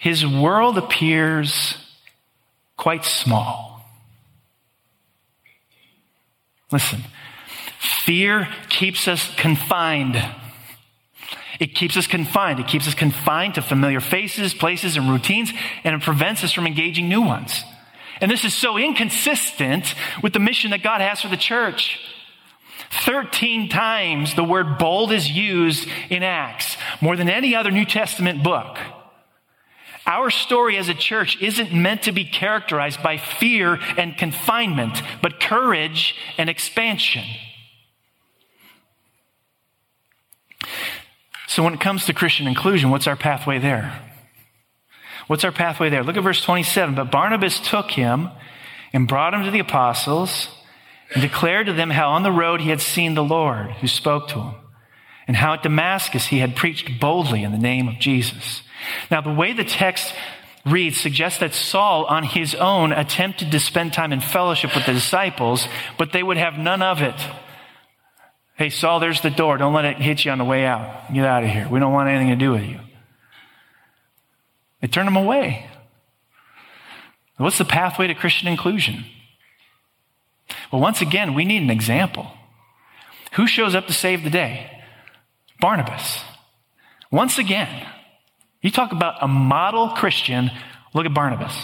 his 0.07 0.25
world 0.25 0.77
appears 0.77 1.75
quite 2.77 3.03
small. 3.03 3.85
Listen, 6.71 7.03
fear 8.05 8.47
keeps 8.69 9.09
us 9.09 9.29
confined. 9.35 10.15
It 11.59 11.75
keeps 11.75 11.97
us 11.97 12.07
confined. 12.07 12.61
It 12.61 12.67
keeps 12.67 12.87
us 12.87 12.93
confined 12.93 13.55
to 13.55 13.61
familiar 13.61 13.99
faces, 13.99 14.53
places, 14.53 14.95
and 14.95 15.11
routines, 15.11 15.51
and 15.83 15.93
it 15.93 16.01
prevents 16.01 16.41
us 16.41 16.53
from 16.53 16.67
engaging 16.67 17.09
new 17.09 17.23
ones. 17.23 17.65
And 18.21 18.31
this 18.31 18.45
is 18.45 18.53
so 18.53 18.77
inconsistent 18.77 19.93
with 20.23 20.31
the 20.31 20.39
mission 20.39 20.71
that 20.71 20.83
God 20.83 21.01
has 21.01 21.19
for 21.19 21.27
the 21.27 21.35
church. 21.35 21.99
13 23.03 23.67
times 23.67 24.35
the 24.35 24.45
word 24.45 24.77
bold 24.77 25.11
is 25.11 25.29
used 25.29 25.85
in 26.09 26.23
Acts, 26.23 26.77
more 27.01 27.17
than 27.17 27.27
any 27.27 27.53
other 27.57 27.71
New 27.71 27.83
Testament 27.83 28.41
book. 28.41 28.77
Our 30.07 30.29
story 30.29 30.77
as 30.77 30.87
a 30.87 30.93
church 30.93 31.37
isn't 31.41 31.73
meant 31.73 32.03
to 32.03 32.13
be 32.13 32.23
characterized 32.23 33.03
by 33.03 33.17
fear 33.17 33.77
and 33.97 34.17
confinement, 34.17 35.01
but 35.21 35.41
courage 35.41 36.15
and 36.37 36.49
expansion. 36.49 37.25
So, 41.47 41.61
when 41.61 41.73
it 41.73 41.81
comes 41.81 42.05
to 42.05 42.13
Christian 42.13 42.47
inclusion, 42.47 42.89
what's 42.89 43.07
our 43.07 43.17
pathway 43.17 43.59
there? 43.59 44.01
What's 45.27 45.43
our 45.43 45.51
pathway 45.51 45.89
there? 45.89 46.03
Look 46.03 46.15
at 46.15 46.23
verse 46.23 46.41
27. 46.41 46.95
But 46.95 47.11
Barnabas 47.11 47.59
took 47.59 47.91
him 47.91 48.29
and 48.93 49.09
brought 49.09 49.33
him 49.33 49.43
to 49.43 49.51
the 49.51 49.59
apostles 49.59 50.47
and 51.13 51.21
declared 51.21 51.67
to 51.67 51.73
them 51.73 51.89
how 51.89 52.11
on 52.11 52.23
the 52.23 52.31
road 52.31 52.61
he 52.61 52.69
had 52.69 52.79
seen 52.79 53.13
the 53.13 53.23
Lord 53.23 53.71
who 53.71 53.87
spoke 53.87 54.29
to 54.29 54.39
him, 54.39 54.55
and 55.27 55.35
how 55.35 55.53
at 55.53 55.63
Damascus 55.63 56.27
he 56.27 56.39
had 56.39 56.55
preached 56.55 56.99
boldly 56.99 57.43
in 57.43 57.51
the 57.51 57.57
name 57.57 57.89
of 57.89 57.99
Jesus. 57.99 58.61
Now, 59.09 59.21
the 59.21 59.33
way 59.33 59.53
the 59.53 59.63
text 59.63 60.13
reads 60.65 60.97
suggests 60.97 61.39
that 61.39 61.53
Saul, 61.53 62.05
on 62.05 62.23
his 62.23 62.55
own, 62.55 62.91
attempted 62.91 63.51
to 63.51 63.59
spend 63.59 63.93
time 63.93 64.11
in 64.11 64.21
fellowship 64.21 64.75
with 64.75 64.85
the 64.85 64.93
disciples, 64.93 65.67
but 65.97 66.11
they 66.11 66.23
would 66.23 66.37
have 66.37 66.57
none 66.57 66.81
of 66.81 67.01
it. 67.01 67.15
Hey, 68.55 68.69
Saul, 68.69 68.99
there's 68.99 69.21
the 69.21 69.29
door. 69.29 69.57
Don't 69.57 69.73
let 69.73 69.85
it 69.85 69.97
hit 69.97 70.25
you 70.25 70.31
on 70.31 70.39
the 70.39 70.45
way 70.45 70.65
out. 70.65 71.13
Get 71.13 71.25
out 71.25 71.43
of 71.43 71.49
here. 71.49 71.67
We 71.69 71.79
don't 71.79 71.93
want 71.93 72.09
anything 72.09 72.29
to 72.29 72.35
do 72.35 72.51
with 72.51 72.63
you. 72.63 72.79
They 74.81 74.87
turned 74.87 75.07
him 75.07 75.15
away. 75.15 75.69
What's 77.37 77.59
the 77.59 77.65
pathway 77.65 78.07
to 78.07 78.15
Christian 78.15 78.47
inclusion? 78.47 79.05
Well, 80.71 80.81
once 80.81 81.01
again, 81.01 81.33
we 81.33 81.45
need 81.45 81.61
an 81.61 81.69
example. 81.69 82.31
Who 83.33 83.47
shows 83.47 83.75
up 83.75 83.85
to 83.87 83.93
save 83.93 84.23
the 84.23 84.29
day? 84.29 84.71
Barnabas. 85.59 86.21
Once 87.11 87.37
again, 87.37 87.87
you 88.61 88.71
talk 88.71 88.91
about 88.91 89.15
a 89.21 89.27
model 89.27 89.89
Christian, 89.89 90.51
look 90.93 91.05
at 91.05 91.13
Barnabas. 91.13 91.55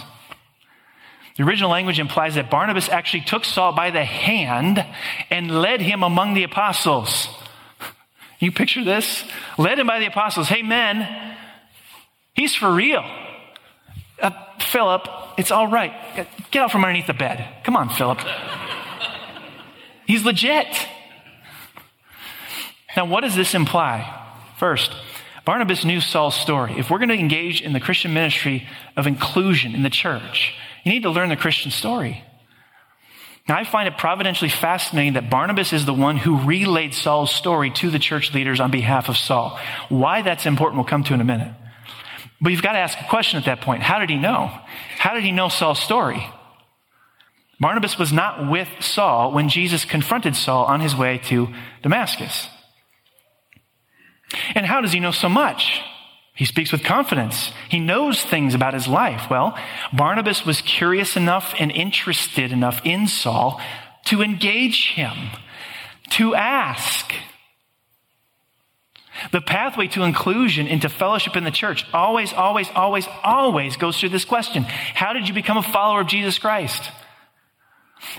The 1.36 1.44
original 1.44 1.72
language 1.72 2.00
implies 2.00 2.36
that 2.36 2.52
Barnabas 2.52 2.90
actually 2.90 3.22
took 3.22 3.44
Saul 3.44 3.74
by 3.74 3.90
the 3.90 4.06
hand 4.06 4.86
and 5.32 5.62
led 5.62 5.82
him 5.82 6.04
among 6.04 6.36
the 6.36 6.44
apostles. 6.44 7.28
You 8.40 8.52
picture 8.52 8.84
this? 8.84 9.24
Led 9.58 9.80
him 9.80 9.88
by 9.88 10.00
the 10.00 10.06
apostles. 10.06 10.48
Hey, 10.48 10.62
men, 10.62 11.36
he's 12.34 12.54
for 12.54 12.72
real. 12.72 13.04
Uh, 14.22 14.32
Philip, 14.60 15.08
it's 15.38 15.50
all 15.50 15.68
right. 15.68 15.92
Get 16.52 16.62
out 16.62 16.72
from 16.72 16.84
underneath 16.84 17.08
the 17.08 17.14
bed. 17.14 17.48
Come 17.64 17.76
on, 17.76 17.90
Philip. 17.90 18.20
He's 20.06 20.24
legit. 20.24 20.68
Now, 22.96 23.06
what 23.06 23.22
does 23.22 23.36
this 23.36 23.56
imply? 23.56 24.20
First, 24.58 24.94
Barnabas 25.46 25.84
knew 25.84 26.00
Saul's 26.00 26.36
story. 26.36 26.76
If 26.78 26.90
we're 26.90 27.00
going 27.00 27.10
to 27.10 27.16
engage 27.16 27.62
in 27.62 27.74
the 27.74 27.80
Christian 27.80 28.14
ministry 28.14 28.68
of 28.96 29.08
inclusion 29.08 29.76
in 29.76 29.84
the 29.84 29.90
church, 29.90 30.54
you 30.84 30.92
need 30.92 31.04
to 31.04 31.10
learn 31.10 31.30
the 31.30 31.36
Christian 31.36 31.72
story. 31.72 32.24
Now, 33.48 33.58
I 33.58 33.66
find 33.66 33.90
it 33.90 33.98
providentially 33.98 34.50
fascinating 34.50 35.14
that 35.14 35.30
Barnabas 35.30 35.74
is 35.74 35.86
the 35.86 35.94
one 35.94 36.16
who 36.16 36.38
relayed 36.46 36.94
Saul's 36.94 37.32
story 37.34 37.72
to 37.72 37.90
the 37.90 38.00
church 38.00 38.34
leaders 38.34 38.62
on 38.62 38.72
behalf 38.72 39.10
of 39.10 39.18
Saul. 39.18 39.60
Why 39.90 40.22
that's 40.22 40.46
important, 40.46 40.78
we'll 40.78 40.86
come 40.86 41.04
to 41.04 41.14
in 41.14 41.20
a 41.20 41.26
minute. 41.26 41.54
But 42.40 42.52
you've 42.54 42.62
got 42.62 42.74
to 42.74 42.80
ask 42.80 42.98
a 43.00 43.10
question 43.10 43.38
at 43.38 43.46
that 43.46 43.60
point. 43.60 43.84
How 43.84 44.00
did 44.00 44.10
he 44.10 44.18
know? 44.18 44.50
How 44.98 45.14
did 45.14 45.24
he 45.24 45.34
know 45.34 45.50
Saul's 45.50 45.80
story? 45.80 46.26
Barnabas 47.60 47.98
was 47.98 48.14
not 48.14 48.50
with 48.50 48.68
Saul 48.80 49.34
when 49.34 49.50
Jesus 49.50 49.84
confronted 49.84 50.36
Saul 50.36 50.66
on 50.66 50.80
his 50.80 50.96
way 50.96 51.18
to 51.26 51.50
Damascus. 51.82 52.48
And 54.56 54.66
how 54.66 54.82
does 54.82 54.94
he 54.94 55.00
know 55.00 55.12
so 55.12 55.30
much? 55.30 55.82
He 56.36 56.46
speaks 56.46 56.72
with 56.72 56.84
confidence. 56.84 57.52
He 57.70 57.80
knows 57.80 58.24
things 58.24 58.56
about 58.56 58.74
his 58.74 58.88
life. 58.88 59.30
Well, 59.30 59.58
Barnabas 59.92 60.46
was 60.46 60.62
curious 60.62 61.16
enough 61.16 61.54
and 61.60 61.72
interested 61.72 62.52
enough 62.52 62.82
in 62.84 63.08
Saul 63.08 63.62
to 64.06 64.22
engage 64.22 64.94
him, 64.94 65.14
to 66.12 66.34
ask. 66.34 67.14
The 69.32 69.42
pathway 69.42 69.88
to 69.90 70.04
inclusion 70.04 70.66
into 70.68 70.90
fellowship 70.90 71.36
in 71.36 71.44
the 71.44 71.52
church 71.52 71.86
always, 71.94 72.34
always, 72.34 72.68
always, 72.76 73.08
always 73.24 73.78
goes 73.78 74.00
through 74.00 74.10
this 74.10 74.26
question 74.26 74.64
How 74.64 75.14
did 75.14 75.28
you 75.28 75.36
become 75.36 75.58
a 75.58 75.64
follower 75.64 76.02
of 76.02 76.08
Jesus 76.08 76.40
Christ? 76.40 76.90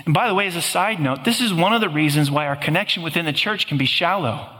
And 0.05 0.13
by 0.13 0.27
the 0.27 0.33
way, 0.33 0.47
as 0.47 0.55
a 0.55 0.61
side 0.61 0.99
note, 0.99 1.25
this 1.25 1.41
is 1.41 1.53
one 1.53 1.73
of 1.73 1.81
the 1.81 1.89
reasons 1.89 2.31
why 2.31 2.47
our 2.47 2.55
connection 2.55 3.03
within 3.03 3.25
the 3.25 3.33
church 3.33 3.67
can 3.67 3.77
be 3.77 3.85
shallow. 3.85 4.54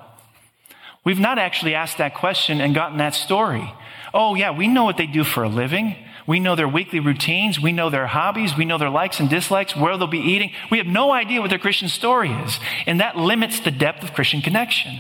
We've 1.06 1.20
not 1.20 1.38
actually 1.38 1.76
asked 1.76 2.00
that 2.00 2.16
question 2.16 2.60
and 2.60 2.74
gotten 2.74 2.98
that 2.98 3.14
story. 3.14 3.72
Oh, 4.14 4.34
yeah, 4.34 4.52
we 4.52 4.68
know 4.68 4.84
what 4.84 4.98
they 4.98 5.06
do 5.06 5.24
for 5.24 5.44
a 5.44 5.50
living. 5.50 5.96
We 6.28 6.40
know 6.40 6.56
their 6.56 6.68
weekly 6.68 7.00
routines. 7.00 7.60
We 7.60 7.72
know 7.72 7.92
their 7.92 8.08
hobbies. 8.08 8.58
We 8.58 8.66
know 8.66 8.80
their 8.80 8.90
likes 8.90 9.20
and 9.20 9.30
dislikes, 9.30 9.76
where 9.76 9.96
they'll 9.98 10.08
be 10.08 10.18
eating. 10.18 10.52
We 10.72 10.80
have 10.80 10.88
no 10.88 11.12
idea 11.12 11.42
what 11.42 11.52
their 11.52 11.60
Christian 11.60 11.90
story 11.90 12.32
is. 12.32 12.60
And 12.88 13.00
that 13.00 13.16
limits 13.16 13.60
the 13.60 13.70
depth 13.70 14.04
of 14.04 14.14
Christian 14.14 14.42
connection. 14.42 15.00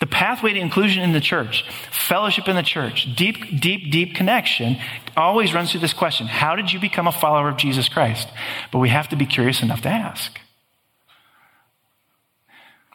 The 0.00 0.06
pathway 0.06 0.52
to 0.54 0.60
inclusion 0.60 1.02
in 1.02 1.12
the 1.12 1.20
church, 1.20 1.64
fellowship 1.90 2.48
in 2.48 2.56
the 2.56 2.62
church, 2.62 3.14
deep, 3.16 3.60
deep, 3.60 3.90
deep 3.90 4.14
connection 4.14 4.78
always 5.16 5.52
runs 5.52 5.70
through 5.70 5.80
this 5.80 5.92
question 5.92 6.26
How 6.26 6.56
did 6.56 6.72
you 6.72 6.80
become 6.80 7.06
a 7.06 7.12
follower 7.12 7.50
of 7.50 7.58
Jesus 7.58 7.88
Christ? 7.88 8.28
But 8.72 8.78
we 8.78 8.88
have 8.88 9.08
to 9.10 9.16
be 9.16 9.26
curious 9.26 9.62
enough 9.62 9.82
to 9.82 9.88
ask. 9.88 10.38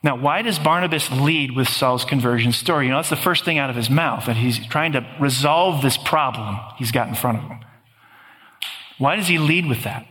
Now, 0.06 0.16
why 0.16 0.44
does 0.44 0.60
Barnabas 0.60 1.10
lead 1.10 1.56
with 1.56 1.68
Saul's 1.68 2.06
conversion 2.06 2.52
story? 2.52 2.86
You 2.86 2.92
know, 2.92 3.00
that's 3.00 3.10
the 3.10 3.16
first 3.16 3.44
thing 3.44 3.58
out 3.58 3.72
of 3.72 3.76
his 3.76 3.90
mouth, 3.90 4.28
that 4.28 4.38
he's 4.38 4.64
trying 4.68 4.92
to 4.92 5.04
resolve 5.20 5.82
this 5.82 5.98
problem 5.98 6.60
he's 6.78 6.92
got 6.92 7.08
in 7.08 7.16
front 7.16 7.40
of 7.40 7.44
him. 7.46 7.60
Why 9.00 9.16
does 9.16 9.28
he 9.28 9.40
lead 9.40 9.66
with 9.66 9.82
that? 9.82 10.06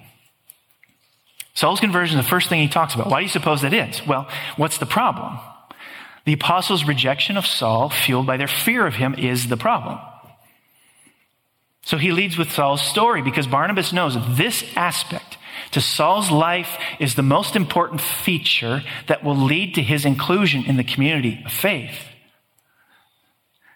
Saul's 1.55 1.79
conversion 1.79 2.19
is 2.19 2.25
the 2.25 2.29
first 2.29 2.49
thing 2.49 2.61
he 2.61 2.67
talks 2.67 2.97
about. 2.97 3.09
Why 3.09 3.21
do 3.21 3.23
you 3.23 3.29
suppose 3.29 3.63
that 3.63 3.73
is? 3.73 4.05
Well, 4.05 4.29
what's 4.57 4.79
the 4.79 4.85
problem? 4.85 5.39
The 6.25 6.33
apostles' 6.33 6.85
rejection 6.85 7.37
of 7.37 7.47
Saul, 7.47 7.89
fueled 7.89 8.27
by 8.27 8.37
their 8.37 8.49
fear 8.49 8.89
of 8.89 8.97
him, 8.97 9.15
is 9.15 9.47
the 9.47 9.57
problem. 9.57 10.01
So 11.83 11.99
he 11.99 12.11
leads 12.11 12.37
with 12.37 12.51
Saul's 12.51 12.83
story 12.83 13.23
because 13.23 13.47
Barnabas 13.47 13.93
knows 13.93 14.17
this 14.37 14.65
aspect 14.75 15.39
to 15.75 15.81
Saul's 15.81 16.31
life 16.31 16.79
is 16.99 17.15
the 17.15 17.23
most 17.23 17.57
important 17.57 18.01
feature 18.01 18.83
that 19.09 19.23
will 19.23 19.37
lead 19.37 19.75
to 19.75 19.83
his 19.83 20.05
inclusion 20.05 20.65
in 20.65 20.77
the 20.77 20.85
community 20.85 21.43
of 21.45 21.53
faith. 21.53 21.99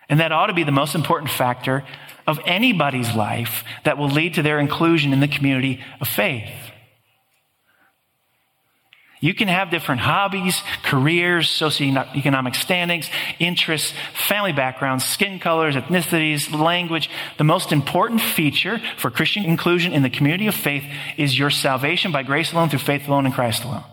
And 0.08 0.20
that 0.20 0.32
ought 0.32 0.46
to 0.46 0.54
be 0.54 0.64
the 0.64 0.72
most 0.72 0.94
important 0.94 1.30
factor 1.30 1.84
of 2.26 2.40
anybody's 2.46 3.14
life 3.14 3.64
that 3.84 3.98
will 3.98 4.08
lead 4.08 4.34
to 4.34 4.42
their 4.42 4.58
inclusion 4.58 5.12
in 5.12 5.20
the 5.20 5.28
community 5.28 5.84
of 6.00 6.08
faith. 6.08 6.67
You 9.20 9.34
can 9.34 9.48
have 9.48 9.70
different 9.70 10.00
hobbies, 10.00 10.62
careers, 10.84 11.48
socioeconomic 11.48 12.54
standings, 12.54 13.10
interests, 13.38 13.92
family 14.14 14.52
backgrounds, 14.52 15.04
skin 15.04 15.40
colors, 15.40 15.74
ethnicities, 15.74 16.52
language. 16.52 17.10
The 17.36 17.44
most 17.44 17.72
important 17.72 18.20
feature 18.20 18.80
for 18.96 19.10
Christian 19.10 19.44
inclusion 19.44 19.92
in 19.92 20.02
the 20.02 20.10
community 20.10 20.46
of 20.46 20.54
faith 20.54 20.84
is 21.16 21.38
your 21.38 21.50
salvation 21.50 22.12
by 22.12 22.22
grace 22.22 22.52
alone, 22.52 22.68
through 22.68 22.78
faith 22.78 23.08
alone, 23.08 23.26
in 23.26 23.32
Christ 23.32 23.64
alone. 23.64 23.84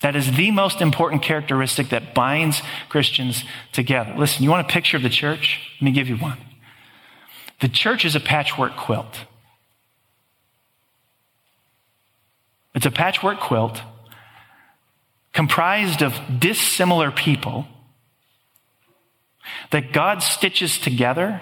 That 0.00 0.14
is 0.14 0.30
the 0.36 0.50
most 0.50 0.82
important 0.82 1.22
characteristic 1.22 1.88
that 1.88 2.14
binds 2.14 2.60
Christians 2.90 3.44
together. 3.72 4.14
Listen, 4.16 4.44
you 4.44 4.50
want 4.50 4.68
a 4.68 4.72
picture 4.72 4.98
of 4.98 5.02
the 5.02 5.08
church? 5.08 5.60
Let 5.76 5.82
me 5.86 5.92
give 5.92 6.08
you 6.08 6.16
one. 6.16 6.38
The 7.60 7.68
church 7.68 8.04
is 8.04 8.14
a 8.14 8.20
patchwork 8.20 8.76
quilt. 8.76 9.24
It's 12.76 12.86
a 12.86 12.90
patchwork 12.90 13.40
quilt 13.40 13.80
comprised 15.32 16.02
of 16.02 16.14
dissimilar 16.38 17.10
people 17.10 17.66
that 19.70 19.92
God 19.92 20.22
stitches 20.22 20.78
together 20.78 21.40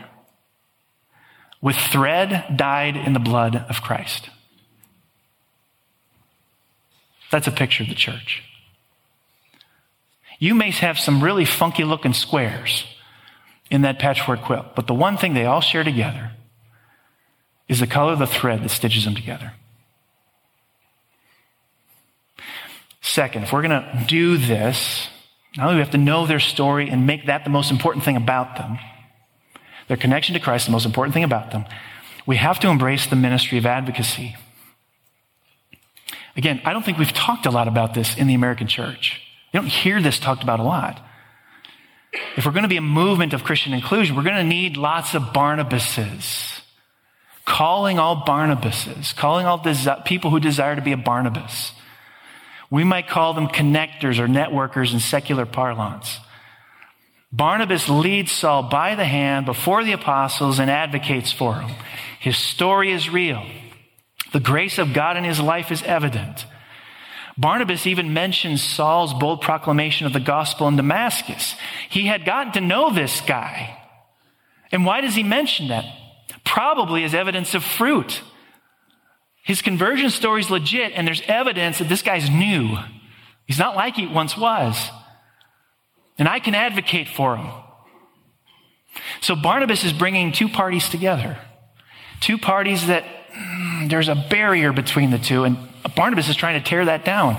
with 1.61 1.77
thread 1.77 2.57
dyed 2.57 2.97
in 2.97 3.15
the 3.15 3.19
blood 3.19 3.57
of 3.69 3.83
Christ. 3.83 4.31
That's 7.33 7.49
a 7.49 7.53
picture 7.53 7.83
of 7.83 7.89
the 7.89 7.95
church. 7.97 8.43
You 10.39 10.55
may 10.55 10.71
have 10.71 11.01
some 11.01 11.23
really 11.23 11.45
funky 11.45 11.83
looking 11.83 12.13
squares 12.13 12.85
in 13.71 13.83
that 13.83 13.99
patchwork 13.99 14.43
quilt, 14.43 14.77
but 14.77 14.87
the 14.87 14.95
one 14.95 15.17
thing 15.17 15.35
they 15.35 15.47
all 15.47 15.61
share 15.61 15.83
together 15.83 16.33
is 17.69 17.81
the 17.81 17.87
color 17.89 18.13
of 18.13 18.19
the 18.21 18.27
thread 18.27 18.63
that 18.63 18.69
stitches 18.69 19.05
them 19.05 19.17
together. 19.17 19.53
Second, 23.05 23.43
if 23.43 23.53
we're 23.53 23.61
going 23.61 23.83
to 23.83 24.05
do 24.09 24.39
this, 24.39 25.09
not 25.59 25.65
only 25.65 25.75
do 25.75 25.77
we 25.77 25.83
have 25.83 25.91
to 25.91 25.99
know 25.99 26.27
their 26.27 26.41
story 26.41 26.89
and 26.89 27.07
make 27.07 27.27
that 27.27 27.45
the 27.45 27.51
most 27.51 27.71
important 27.71 28.03
thing 28.03 28.17
about 28.17 28.57
them, 28.57 28.79
their 29.89 29.99
connection 29.99 30.33
to 30.33 30.41
Christ, 30.41 30.65
the 30.65 30.73
most 30.73 30.87
important 30.87 31.13
thing 31.13 31.23
about 31.23 31.51
them, 31.51 31.67
we 32.25 32.37
have 32.37 32.59
to 32.61 32.69
embrace 32.69 33.07
the 33.07 33.15
ministry 33.15 33.59
of 33.59 33.67
advocacy. 33.67 34.35
Again, 36.35 36.63
I 36.65 36.73
don't 36.73 36.83
think 36.83 36.97
we've 36.97 37.13
talked 37.13 37.45
a 37.45 37.51
lot 37.51 37.69
about 37.69 37.93
this 37.93 38.17
in 38.17 38.27
the 38.27 38.33
American 38.33 38.69
church. 38.69 39.21
You 39.53 39.61
don't 39.61 39.69
hear 39.69 40.01
this 40.01 40.19
talked 40.19 40.43
about 40.43 40.59
a 40.59 40.65
lot. 40.65 41.05
If 42.39 42.47
we're 42.47 42.53
going 42.53 42.63
to 42.63 42.69
be 42.69 42.79
a 42.79 42.81
movement 42.83 43.35
of 43.35 43.45
Christian 43.45 43.75
inclusion, 43.75 44.17
we're 44.17 44.23
going 44.23 44.37
to 44.37 44.45
need 44.45 44.79
lots 44.79 45.15
of 45.15 45.25
Barnabases. 45.25 46.63
Calling 47.45 47.99
all 47.99 48.25
Barnabases, 48.25 49.15
calling 49.15 49.45
all 49.45 49.59
desi- 49.59 50.07
people 50.07 50.31
who 50.31 50.41
desire 50.41 50.75
to 50.75 50.81
be 50.81 50.93
a 50.93 50.97
Barnabas. 50.97 51.73
We 52.71 52.85
might 52.85 53.09
call 53.09 53.35
them 53.35 53.49
connectors 53.49 54.19
or 54.19 54.27
networkers 54.27 54.93
in 54.93 55.01
secular 55.01 55.47
parlance. 55.47 56.19
Barnabas 57.33 57.89
leads 57.89 58.31
Saul 58.31 58.65
by 58.65 58.95
the 58.95 59.05
hand 59.05 59.47
before 59.47 59.83
the 59.83 59.93
apostles 59.93 60.61
and 60.61 60.71
advocates 60.71 61.33
for 61.33 61.57
him. 61.57 61.71
His 62.21 62.37
story 62.37 62.93
is 62.93 63.11
real. 63.11 63.45
The 64.33 64.41
grace 64.41 64.79
of 64.79 64.93
God 64.93 65.17
in 65.17 65.25
his 65.25 65.41
life 65.41 65.73
is 65.73 65.83
evident. 65.83 66.47
Barnabas 67.37 67.87
even 67.87 68.15
mentions 68.15 68.63
Saul's 68.63 69.13
bold 69.13 69.43
proclamation 69.43 70.07
of 70.07 70.13
the 70.13 70.21
gospel 70.21 70.69
in 70.69 70.77
Damascus. 70.77 71.57
He 71.91 72.07
had 72.07 72.25
gotten 72.25 72.53
to 72.53 72.61
know 72.61 72.93
this 72.93 73.21
guy. 73.23 73.77
And 74.71 74.87
why 74.87 75.01
does 75.01 75.15
he 75.15 75.23
mention 75.25 75.69
that? 75.69 75.85
Probably 76.45 77.03
as 77.03 77.15
evidence 77.15 77.55
of 77.55 77.65
fruit. 77.65 78.23
His 79.45 79.61
conversion 79.61 80.09
story 80.09 80.41
is 80.41 80.51
legit, 80.51 80.93
and 80.95 81.07
there's 81.07 81.23
evidence 81.29 81.79
that 81.79 81.89
this 81.89 82.01
guy's 82.01 82.31
new. 82.31 82.79
He's 83.47 83.59
not 83.59 83.77
like 83.77 83.95
he 83.95 84.07
once 84.07 84.39
was. 84.39 84.91
And 86.19 86.27
I 86.27 86.41
can 86.41 86.55
advocate 86.55 87.09
for 87.09 87.37
him. 87.37 87.51
So 89.21 89.37
Barnabas 89.37 89.85
is 89.85 89.93
bringing 89.93 90.33
two 90.33 90.49
parties 90.49 90.89
together. 90.89 91.39
Two 92.21 92.39
parties 92.39 92.87
that 92.87 93.05
mm, 93.37 93.91
there's 93.91 94.09
a 94.09 94.15
barrier 94.15 94.73
between 94.73 95.11
the 95.11 95.19
two, 95.19 95.45
and 95.45 95.59
Barnabas 95.95 96.31
is 96.31 96.37
trying 96.37 96.59
to 96.63 96.67
tear 96.67 96.87
that 96.87 97.05
down. 97.05 97.37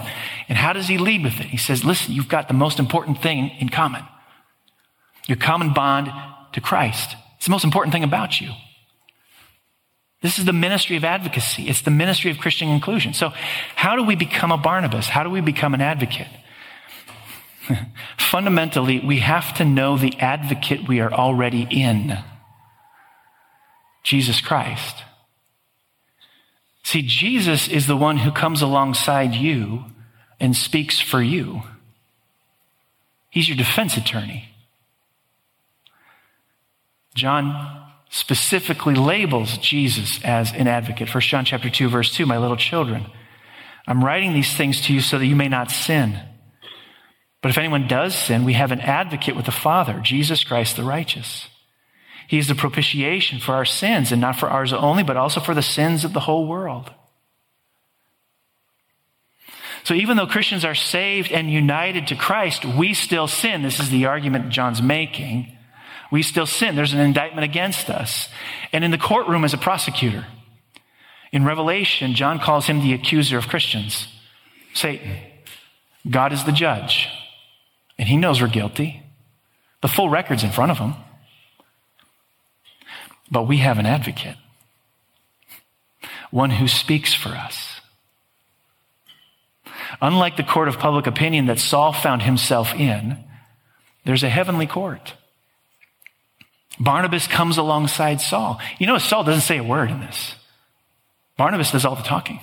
And 0.47 0.59
how 0.59 0.73
does 0.73 0.87
he 0.87 0.99
lead 0.99 1.23
with 1.23 1.39
it? 1.39 1.47
He 1.47 1.57
says, 1.57 1.83
Listen, 1.83 2.13
you've 2.13 2.29
got 2.29 2.47
the 2.47 2.53
most 2.53 2.77
important 2.77 3.21
thing 3.21 3.49
in 3.59 3.69
common 3.69 4.03
your 5.27 5.37
common 5.37 5.73
bond 5.73 6.11
to 6.53 6.61
Christ. 6.61 7.15
It's 7.37 7.45
the 7.45 7.51
most 7.51 7.63
important 7.63 7.91
thing 7.93 8.03
about 8.03 8.39
you. 8.39 8.51
This 10.25 10.39
is 10.39 10.45
the 10.45 10.53
ministry 10.53 10.97
of 10.97 11.03
advocacy. 11.03 11.69
It's 11.69 11.81
the 11.81 11.91
ministry 11.91 12.31
of 12.31 12.39
Christian 12.39 12.69
inclusion. 12.69 13.13
So, 13.13 13.29
how 13.75 13.95
do 13.95 14.01
we 14.01 14.15
become 14.15 14.51
a 14.51 14.57
Barnabas? 14.57 15.07
How 15.07 15.21
do 15.21 15.29
we 15.29 15.39
become 15.39 15.75
an 15.75 15.81
advocate? 15.81 16.25
Fundamentally, 18.17 19.01
we 19.01 19.19
have 19.19 19.53
to 19.57 19.63
know 19.63 19.99
the 19.99 20.15
advocate 20.17 20.87
we 20.87 20.99
are 20.99 21.13
already 21.13 21.67
in 21.69 22.17
Jesus 24.01 24.41
Christ. 24.41 25.03
See, 26.81 27.03
Jesus 27.03 27.67
is 27.67 27.85
the 27.85 27.95
one 27.95 28.17
who 28.17 28.31
comes 28.31 28.63
alongside 28.63 29.35
you 29.35 29.85
and 30.39 30.57
speaks 30.57 30.99
for 30.99 31.21
you. 31.21 31.61
He's 33.29 33.47
your 33.47 33.57
defense 33.57 33.95
attorney. 33.95 34.49
John 37.13 37.84
specifically 38.15 38.95
labels 38.95 39.57
Jesus 39.57 40.23
as 40.23 40.53
an 40.53 40.69
advocate. 40.69 41.13
1 41.13 41.21
John 41.21 41.43
chapter 41.43 41.69
2 41.69 41.89
verse 41.89 42.13
2, 42.13 42.25
my 42.25 42.37
little 42.37 42.55
children, 42.55 43.07
I'm 43.85 44.03
writing 44.03 44.33
these 44.33 44.55
things 44.55 44.79
to 44.81 44.93
you 44.93 45.01
so 45.01 45.19
that 45.19 45.25
you 45.25 45.35
may 45.35 45.49
not 45.49 45.69
sin. 45.69 46.17
But 47.41 47.49
if 47.49 47.57
anyone 47.57 47.89
does 47.89 48.15
sin, 48.15 48.45
we 48.45 48.53
have 48.53 48.71
an 48.71 48.79
advocate 48.79 49.35
with 49.35 49.45
the 49.45 49.51
Father, 49.51 49.99
Jesus 49.99 50.45
Christ 50.45 50.77
the 50.77 50.83
righteous. 50.83 51.49
He 52.29 52.37
is 52.37 52.47
the 52.47 52.55
propitiation 52.55 53.39
for 53.39 53.53
our 53.53 53.65
sins, 53.65 54.13
and 54.13 54.21
not 54.21 54.39
for 54.39 54.49
ours 54.49 54.71
only, 54.71 55.03
but 55.03 55.17
also 55.17 55.41
for 55.41 55.53
the 55.53 55.61
sins 55.61 56.05
of 56.05 56.13
the 56.13 56.21
whole 56.21 56.47
world. 56.47 56.91
So 59.83 59.93
even 59.93 60.15
though 60.15 60.25
Christians 60.25 60.63
are 60.63 60.73
saved 60.73 61.33
and 61.33 61.51
united 61.51 62.07
to 62.07 62.15
Christ, 62.15 62.63
we 62.63 62.93
still 62.93 63.27
sin. 63.27 63.61
This 63.61 63.79
is 63.81 63.89
the 63.89 64.05
argument 64.05 64.49
John's 64.49 64.81
making 64.81 65.54
we 66.11 66.21
still 66.21 66.45
sin. 66.45 66.75
There's 66.75 66.93
an 66.93 66.99
indictment 66.99 67.43
against 67.43 67.89
us. 67.89 68.29
And 68.71 68.83
in 68.83 68.91
the 68.91 68.97
courtroom 68.97 69.43
as 69.43 69.53
a 69.53 69.57
prosecutor, 69.57 70.25
in 71.31 71.43
Revelation, 71.43 72.13
John 72.13 72.39
calls 72.39 72.67
him 72.67 72.81
the 72.81 72.93
accuser 72.93 73.37
of 73.37 73.47
Christians 73.47 74.07
Satan. 74.73 75.17
God 76.09 76.33
is 76.33 76.43
the 76.43 76.51
judge, 76.51 77.07
and 77.97 78.07
he 78.07 78.17
knows 78.17 78.41
we're 78.41 78.47
guilty. 78.47 79.03
The 79.81 79.87
full 79.87 80.09
record's 80.09 80.43
in 80.43 80.51
front 80.51 80.71
of 80.71 80.77
him. 80.77 80.93
But 83.31 83.47
we 83.47 83.57
have 83.57 83.79
an 83.79 83.85
advocate, 83.85 84.37
one 86.29 86.51
who 86.51 86.67
speaks 86.67 87.13
for 87.13 87.29
us. 87.29 87.81
Unlike 90.01 90.37
the 90.37 90.43
court 90.43 90.67
of 90.67 90.77
public 90.77 91.07
opinion 91.07 91.47
that 91.47 91.59
Saul 91.59 91.93
found 91.93 92.21
himself 92.21 92.73
in, 92.73 93.17
there's 94.03 94.23
a 94.23 94.29
heavenly 94.29 94.67
court 94.67 95.15
Barnabas 96.79 97.27
comes 97.27 97.57
alongside 97.57 98.21
Saul. 98.21 98.59
You 98.79 98.87
know, 98.87 98.97
Saul 98.97 99.23
doesn't 99.23 99.41
say 99.41 99.57
a 99.57 99.63
word 99.63 99.91
in 99.91 99.99
this. 100.01 100.35
Barnabas 101.37 101.71
does 101.71 101.85
all 101.85 101.95
the 101.95 102.03
talking. 102.03 102.39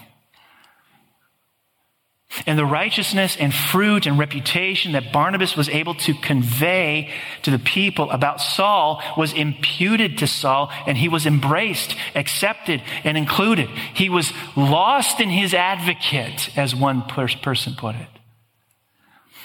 And 2.47 2.59
the 2.59 2.65
righteousness 2.65 3.37
and 3.39 3.53
fruit 3.53 4.07
and 4.07 4.19
reputation 4.19 4.93
that 4.93 5.13
Barnabas 5.13 5.55
was 5.55 5.69
able 5.69 5.95
to 5.97 6.15
convey 6.15 7.11
to 7.43 7.51
the 7.51 7.59
people 7.59 8.11
about 8.11 8.41
Saul 8.41 9.03
was 9.19 9.35
imputed 9.35 10.19
to 10.19 10.27
Saul, 10.27 10.71
and 10.87 10.97
he 10.97 11.09
was 11.09 11.27
embraced, 11.27 11.95
accepted, 12.15 12.83
and 13.05 13.19
included. 13.19 13.69
He 13.69 14.09
was 14.09 14.33
lost 14.57 15.21
in 15.21 15.29
his 15.29 15.53
advocate, 15.53 16.57
as 16.57 16.75
one 16.75 17.03
person 17.03 17.75
put 17.77 17.97
it. 17.97 18.09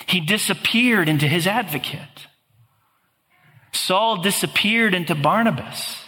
He 0.05 0.21
disappeared 0.21 1.09
into 1.09 1.27
his 1.27 1.45
advocate. 1.45 2.26
Saul 3.71 4.21
disappeared 4.21 4.93
into 4.93 5.15
Barnabas. 5.15 6.03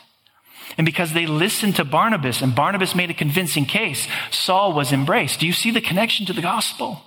And 0.78 0.86
because 0.86 1.14
they 1.14 1.26
listened 1.26 1.76
to 1.76 1.84
Barnabas 1.84 2.42
and 2.42 2.56
Barnabas 2.56 2.96
made 2.96 3.10
a 3.10 3.14
convincing 3.16 3.66
case, 3.66 4.08
Saul 4.32 4.74
was 4.74 4.94
embraced. 4.94 5.40
Do 5.40 5.48
you 5.48 5.54
see 5.54 5.72
the 5.72 5.82
connection 5.82 6.26
to 6.28 6.34
the 6.34 6.42
gospel? 6.42 7.04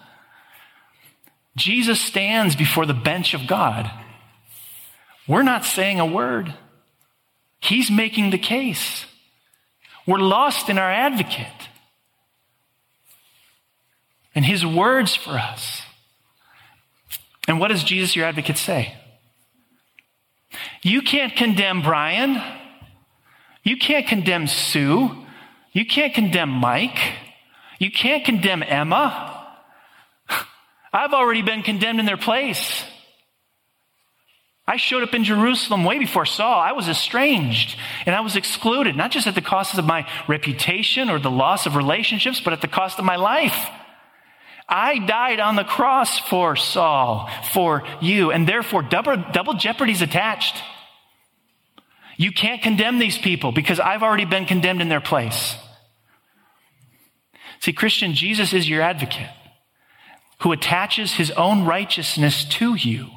Jesus 1.57 2.01
stands 2.01 2.57
before 2.57 2.87
the 2.87 2.95
bench 2.95 3.35
of 3.35 3.47
God. 3.47 3.91
We're 5.27 5.43
not 5.43 5.65
saying 5.65 6.01
a 6.01 6.07
word. 6.07 6.55
He's 7.61 7.91
making 7.91 8.31
the 8.31 8.39
case. 8.39 9.07
We're 10.07 10.19
lost 10.19 10.69
in 10.69 10.79
our 10.79 10.91
advocate 10.91 11.47
and 14.35 14.45
his 14.45 14.65
words 14.65 15.15
for 15.15 15.33
us. 15.33 15.83
And 17.47 17.61
what 17.61 17.69
does 17.69 17.85
Jesus, 17.85 18.17
your 18.17 18.27
advocate, 18.27 18.57
say? 18.57 18.95
You 20.83 21.03
can't 21.03 21.35
condemn 21.35 21.83
Brian. 21.83 22.43
You 23.63 23.77
can't 23.77 24.07
condemn 24.07 24.47
Sue. 24.47 25.11
You 25.73 25.87
can't 25.87 26.13
condemn 26.13 26.51
Mike. 26.51 26.99
You 27.79 27.91
can't 27.91 28.25
condemn 28.25 28.63
Emma. 28.63 29.39
I've 30.93 31.15
already 31.15 31.43
been 31.43 31.63
condemned 31.63 32.01
in 32.01 32.07
their 32.07 32.17
place. 32.17 32.85
I 34.67 34.77
showed 34.77 35.03
up 35.03 35.15
in 35.15 35.25
Jerusalem 35.25 35.85
way 35.85 35.99
before 35.99 36.25
Saul. 36.25 36.61
I 36.61 36.73
was 36.73 36.89
estranged 36.89 37.77
and 38.07 38.15
I 38.15 38.21
was 38.21 38.37
excluded, 38.37 38.97
not 38.97 39.11
just 39.11 39.27
at 39.27 39.35
the 39.35 39.41
cost 39.41 39.77
of 39.77 39.85
my 39.85 40.09
reputation 40.29 41.11
or 41.11 41.19
the 41.19 41.31
loss 41.31 41.67
of 41.67 41.75
relationships, 41.75 42.41
but 42.41 42.53
at 42.53 42.61
the 42.61 42.69
cost 42.69 42.99
of 42.99 43.05
my 43.05 43.17
life. 43.17 43.69
I 44.69 44.99
died 45.01 45.41
on 45.41 45.57
the 45.57 45.65
cross 45.65 46.19
for 46.19 46.55
Saul, 46.57 47.29
for 47.53 47.83
you, 48.01 48.31
and 48.31 48.49
therefore 48.49 48.83
double, 48.83 49.17
double 49.33 49.55
jeopardy 49.55 49.93
is 49.93 50.03
attached. 50.03 50.63
You 52.23 52.31
can't 52.31 52.63
condemn 52.63 53.01
these 53.01 53.19
people 53.19 53.51
because 53.51 53.81
I've 53.81 54.05
already 54.05 54.27
been 54.27 54.47
condemned 54.47 54.81
in 54.81 54.89
their 54.89 55.01
place. 55.01 55.57
See, 57.59 57.73
Christian, 57.73 58.15
Jesus 58.15 58.53
is 58.53 58.69
your 58.69 58.81
advocate 58.81 59.31
who 60.43 60.53
attaches 60.53 61.15
his 61.15 61.33
own 61.33 61.65
righteousness 61.65 62.45
to 62.45 62.77
you 62.77 63.09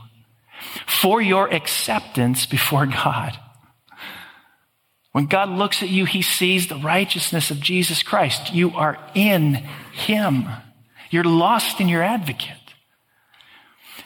for 0.87 1.21
your 1.21 1.53
acceptance 1.53 2.47
before 2.47 2.87
God. 2.87 3.37
When 5.11 5.27
God 5.27 5.49
looks 5.49 5.83
at 5.83 5.89
you, 5.89 6.05
he 6.05 6.23
sees 6.23 6.67
the 6.67 6.75
righteousness 6.75 7.51
of 7.51 7.59
Jesus 7.59 8.01
Christ. 8.01 8.55
You 8.55 8.71
are 8.71 8.97
in 9.13 9.53
him. 9.93 10.47
You're 11.11 11.23
lost 11.23 11.79
in 11.79 11.87
your 11.89 12.01
advocate. 12.01 12.64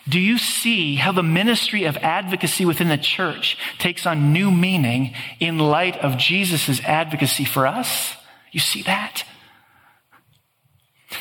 Do 0.10 0.20
you 0.20 0.40
see 0.40 0.96
how 0.96 1.12
the 1.12 1.22
ministry 1.22 1.84
of 1.84 1.96
advocacy 1.98 2.66
within 2.66 2.90
the 2.90 2.98
church 2.98 3.58
takes 3.78 4.08
on 4.08 4.34
new 4.34 4.50
meaning 4.50 5.14
in 5.40 5.60
light 5.60 5.98
of 5.98 6.18
Jesus' 6.18 6.82
advocacy 6.82 7.46
for 7.46 7.68
us? 7.68 8.16
You 8.52 8.60
see 8.60 8.82
that? 8.84 9.24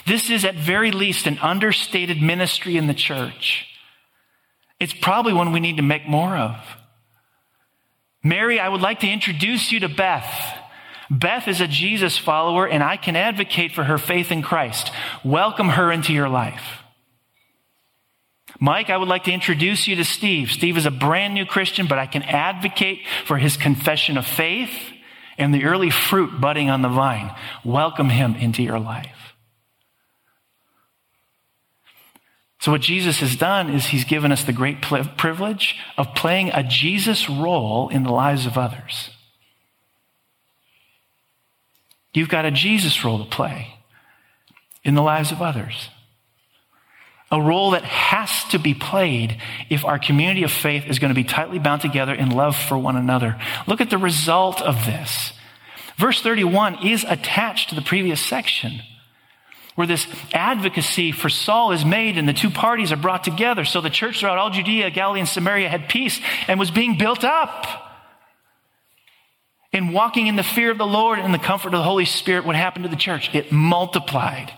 This 0.07 0.31
is 0.31 0.45
at 0.45 0.55
very 0.55 0.91
least 0.91 1.27
an 1.27 1.39
understated 1.41 2.23
ministry 2.23 2.77
in 2.79 2.87
the 2.87 2.95
church. 2.95 3.67
It's 4.81 4.95
probably 4.95 5.35
one 5.35 5.53
we 5.53 5.61
need 5.61 5.77
to 5.77 5.83
make 5.83 6.09
more 6.09 6.37
of. 6.37 6.57
Mary, 8.23 8.59
I 8.59 8.69
would 8.69 8.81
like 8.81 9.01
to 9.01 9.09
introduce 9.09 9.71
you 9.71 9.81
to 9.81 9.89
Beth. 9.89 10.59
Beth 11.11 11.47
is 11.47 11.61
a 11.61 11.67
Jesus 11.67 12.17
follower, 12.17 12.67
and 12.67 12.83
I 12.83 12.97
can 12.97 13.17
advocate 13.17 13.73
for 13.73 13.85
her 13.85 13.99
faith 13.99 14.31
in 14.31 14.43
Christ. 14.43 14.91
Welcome 15.25 15.71
her 15.71 15.91
into 15.91 16.13
your 16.13 16.29
life. 16.29 16.83
Mike, 18.61 18.91
I 18.91 18.97
would 18.97 19.09
like 19.09 19.25
to 19.25 19.33
introduce 19.33 19.87
you 19.87 19.97
to 19.97 20.05
Steve. 20.05 20.51
Steve 20.51 20.77
is 20.77 20.87
a 20.87 20.91
brand 20.91 21.35
new 21.35 21.47
Christian, 21.47 21.87
but 21.87 21.99
I 21.99 22.07
can 22.07 22.23
advocate 22.23 23.03
for 23.25 23.39
his 23.39 23.57
confession 23.57 24.17
of 24.17 24.27
faith 24.27 24.73
and 25.37 25.55
the 25.55 25.65
early 25.65 25.91
fruit 25.91 26.41
budding 26.41 26.69
on 26.69 26.83
the 26.83 26.89
vine. 26.89 27.35
Welcome 27.65 28.11
him 28.11 28.35
into 28.35 28.63
your 28.63 28.81
life. 28.81 29.35
So, 32.61 32.73
what 32.73 32.81
Jesus 32.81 33.21
has 33.21 33.37
done 33.37 33.71
is 33.71 33.87
he's 33.87 34.05
given 34.05 34.33
us 34.33 34.43
the 34.43 34.53
great 34.53 34.83
privilege 34.83 35.77
of 35.97 36.15
playing 36.17 36.51
a 36.53 36.65
Jesus 36.65 37.29
role 37.31 37.89
in 37.89 38.03
the 38.03 38.11
lives 38.11 38.47
of 38.47 38.59
others. 38.59 39.11
You've 42.13 42.29
got 42.29 42.45
a 42.45 42.51
Jesus 42.51 43.05
role 43.05 43.19
to 43.19 43.31
play 43.31 43.75
in 44.83 44.97
the 44.97 45.03
lives 45.03 45.31
of 45.31 45.41
others. 45.41 45.89
A 47.31 47.41
role 47.41 47.73
that 47.73 47.85
has 47.85 48.45
to 48.51 48.59
be 48.59 48.73
played 48.73 49.37
if 49.69 49.85
our 49.85 49.99
community 49.99 50.45
of 50.45 50.53
faith 50.53 50.87
is 50.87 50.99
going 50.99 51.11
to 51.11 51.15
be 51.15 51.25
tightly 51.25 51.59
bound 51.59 51.83
together 51.83 52.15
in 52.15 52.31
love 52.31 52.57
for 52.57 52.79
one 52.79 52.97
another. 52.97 53.39
Look 53.67 53.81
at 53.81 53.91
the 53.91 53.99
result 53.99 54.63
of 54.63 54.87
this. 54.87 55.33
Verse 55.97 56.23
31 56.23 56.87
is 56.87 57.05
attached 57.05 57.69
to 57.69 57.75
the 57.75 57.83
previous 57.83 58.21
section 58.21 58.81
where 59.79 59.87
this 59.87 60.09
advocacy 60.35 61.13
for 61.13 61.29
Saul 61.29 61.71
is 61.71 61.85
made 61.85 62.19
and 62.19 62.29
the 62.29 62.33
two 62.33 62.51
parties 62.51 62.91
are 62.91 62.97
brought 62.97 63.23
together. 63.23 63.65
So 63.65 63.81
the 63.81 63.89
church 63.89 64.19
throughout 64.19 64.37
all 64.37 64.51
Judea, 64.51 64.91
Galilee, 64.91 65.21
and 65.21 65.29
Samaria 65.29 65.69
had 65.69 65.89
peace 65.89 66.21
and 66.49 66.59
was 66.59 66.73
being 66.73 66.99
built 66.99 67.23
up. 67.23 67.65
In 69.71 69.93
walking 69.93 70.27
in 70.27 70.35
the 70.35 70.43
fear 70.43 70.73
of 70.73 70.79
the 70.79 70.87
Lord 70.87 71.21
and 71.21 71.33
the 71.33 71.39
comfort 71.39 71.69
of 71.69 71.79
the 71.79 71.85
Holy 71.85 72.07
Spirit, 72.07 72.45
what 72.45 72.57
happened 72.57 72.87
to 72.87 72.89
the 72.89 72.97
church? 72.97 73.33
It 73.33 73.53
multiplied. 73.53 74.53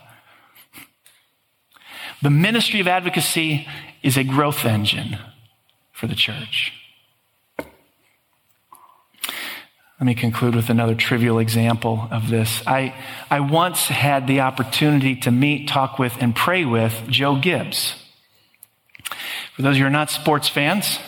The 2.21 2.29
ministry 2.29 2.79
of 2.79 2.87
advocacy 2.87 3.67
is 4.03 4.15
a 4.15 4.23
growth 4.23 4.63
engine 4.63 5.17
for 5.91 6.05
the 6.07 6.15
church. 6.15 6.73
Let 9.99 10.07
me 10.07 10.15
conclude 10.15 10.55
with 10.55 10.69
another 10.69 10.95
trivial 10.95 11.37
example 11.37 12.07
of 12.09 12.29
this. 12.29 12.63
I, 12.65 12.95
I 13.29 13.39
once 13.39 13.85
had 13.85 14.25
the 14.25 14.41
opportunity 14.41 15.15
to 15.17 15.31
meet, 15.31 15.67
talk 15.67 15.99
with, 15.99 16.13
and 16.19 16.35
pray 16.35 16.65
with 16.65 17.07
Joe 17.07 17.35
Gibbs. 17.35 17.95
For 19.55 19.61
those 19.61 19.71
of 19.71 19.77
you 19.77 19.83
who 19.83 19.87
are 19.87 19.91
not 19.91 20.09
sports 20.09 20.47
fans, 20.47 20.99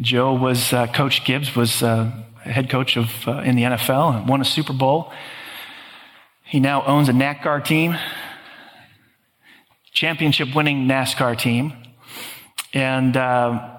Joe 0.00 0.32
was, 0.34 0.72
uh, 0.72 0.86
Coach 0.86 1.24
Gibbs 1.24 1.54
was 1.54 1.82
uh, 1.82 2.10
head 2.42 2.70
coach 2.70 2.96
of, 2.96 3.10
uh, 3.26 3.40
in 3.40 3.56
the 3.56 3.62
NFL 3.62 4.16
and 4.16 4.28
won 4.28 4.40
a 4.40 4.44
Super 4.46 4.72
Bowl. 4.72 5.12
He 6.44 6.60
now 6.60 6.82
owns 6.84 7.08
a 7.08 7.12
NASCAR 7.12 7.64
team, 7.64 7.94
championship 9.92 10.54
winning 10.54 10.86
NASCAR 10.86 11.38
team. 11.38 11.72
And 12.72 13.16
uh, 13.16 13.76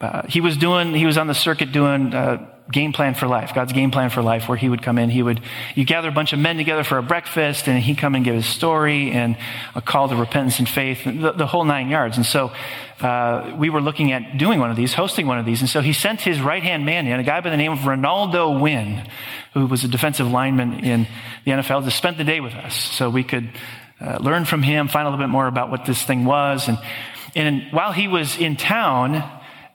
uh, 0.00 0.22
he 0.28 0.40
was 0.40 0.56
doing, 0.56 0.94
he 0.94 1.06
was 1.06 1.16
on 1.16 1.26
the 1.26 1.34
circuit 1.34 1.72
doing 1.72 2.14
uh, 2.14 2.54
game 2.70 2.92
plan 2.92 3.14
for 3.14 3.26
life, 3.26 3.54
God's 3.54 3.72
game 3.72 3.90
plan 3.90 4.10
for 4.10 4.22
life, 4.22 4.48
where 4.48 4.56
he 4.56 4.68
would 4.68 4.82
come 4.82 4.98
in, 4.98 5.10
he 5.10 5.22
would, 5.22 5.40
you 5.74 5.84
gather 5.84 6.08
a 6.08 6.12
bunch 6.12 6.32
of 6.32 6.38
men 6.38 6.56
together 6.56 6.82
for 6.82 6.98
a 6.98 7.02
breakfast, 7.02 7.68
and 7.68 7.82
he'd 7.82 7.98
come 7.98 8.14
and 8.14 8.24
give 8.24 8.34
his 8.34 8.46
story 8.46 9.10
and 9.10 9.36
a 9.74 9.82
call 9.82 10.08
to 10.08 10.16
repentance 10.16 10.58
and 10.58 10.68
faith, 10.68 11.04
the, 11.04 11.32
the 11.32 11.46
whole 11.46 11.64
nine 11.64 11.88
yards. 11.88 12.16
And 12.16 12.24
so 12.24 12.52
uh, 13.00 13.54
we 13.58 13.68
were 13.68 13.82
looking 13.82 14.12
at 14.12 14.38
doing 14.38 14.60
one 14.60 14.70
of 14.70 14.76
these, 14.76 14.94
hosting 14.94 15.26
one 15.26 15.38
of 15.38 15.44
these. 15.44 15.60
And 15.60 15.68
so 15.68 15.80
he 15.80 15.92
sent 15.92 16.22
his 16.22 16.40
right 16.40 16.62
hand 16.62 16.86
man 16.86 17.06
in, 17.06 17.20
a 17.20 17.22
guy 17.22 17.40
by 17.40 17.50
the 17.50 17.56
name 17.56 17.72
of 17.72 17.86
Renaldo 17.86 18.58
Wynn, 18.58 19.06
who 19.52 19.66
was 19.66 19.84
a 19.84 19.88
defensive 19.88 20.30
lineman 20.30 20.84
in 20.84 21.06
the 21.44 21.52
NFL, 21.52 21.84
to 21.84 21.90
spend 21.90 22.16
the 22.16 22.24
day 22.24 22.40
with 22.40 22.54
us 22.54 22.74
so 22.74 23.10
we 23.10 23.24
could 23.24 23.50
uh, 24.00 24.18
learn 24.20 24.44
from 24.44 24.62
him, 24.62 24.88
find 24.88 25.06
a 25.06 25.10
little 25.10 25.24
bit 25.24 25.30
more 25.30 25.46
about 25.46 25.70
what 25.70 25.84
this 25.84 26.02
thing 26.02 26.24
was. 26.24 26.68
And, 26.68 26.78
and 27.34 27.72
while 27.72 27.92
he 27.92 28.08
was 28.08 28.36
in 28.36 28.56
town, 28.56 29.22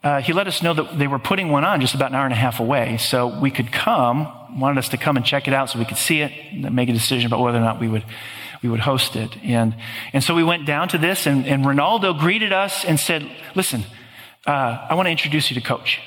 uh, 0.02 0.20
he 0.20 0.32
let 0.32 0.46
us 0.46 0.62
know 0.62 0.72
that 0.74 0.98
they 0.98 1.06
were 1.06 1.18
putting 1.18 1.50
one 1.50 1.64
on 1.64 1.80
just 1.80 1.94
about 1.94 2.10
an 2.10 2.14
hour 2.14 2.24
and 2.24 2.32
a 2.32 2.36
half 2.36 2.60
away. 2.60 2.96
So 2.98 3.38
we 3.40 3.50
could 3.50 3.70
come, 3.70 4.58
wanted 4.58 4.78
us 4.78 4.88
to 4.90 4.96
come 4.96 5.16
and 5.16 5.26
check 5.26 5.46
it 5.46 5.54
out 5.54 5.70
so 5.70 5.78
we 5.78 5.84
could 5.84 5.98
see 5.98 6.20
it 6.20 6.32
and 6.52 6.74
make 6.74 6.88
a 6.88 6.92
decision 6.92 7.26
about 7.26 7.40
whether 7.40 7.58
or 7.58 7.62
not 7.62 7.80
we 7.80 7.88
would, 7.88 8.04
we 8.62 8.68
would 8.68 8.80
host 8.80 9.16
it. 9.16 9.36
And, 9.42 9.74
and 10.12 10.24
so 10.24 10.34
we 10.34 10.44
went 10.44 10.66
down 10.66 10.88
to 10.88 10.98
this, 10.98 11.26
and, 11.26 11.46
and 11.46 11.66
Renaldo 11.66 12.14
greeted 12.14 12.52
us 12.52 12.84
and 12.84 12.98
said, 12.98 13.30
Listen, 13.54 13.84
uh, 14.46 14.86
I 14.88 14.94
want 14.94 15.06
to 15.06 15.10
introduce 15.10 15.50
you 15.50 15.60
to 15.60 15.66
Coach. 15.66 16.00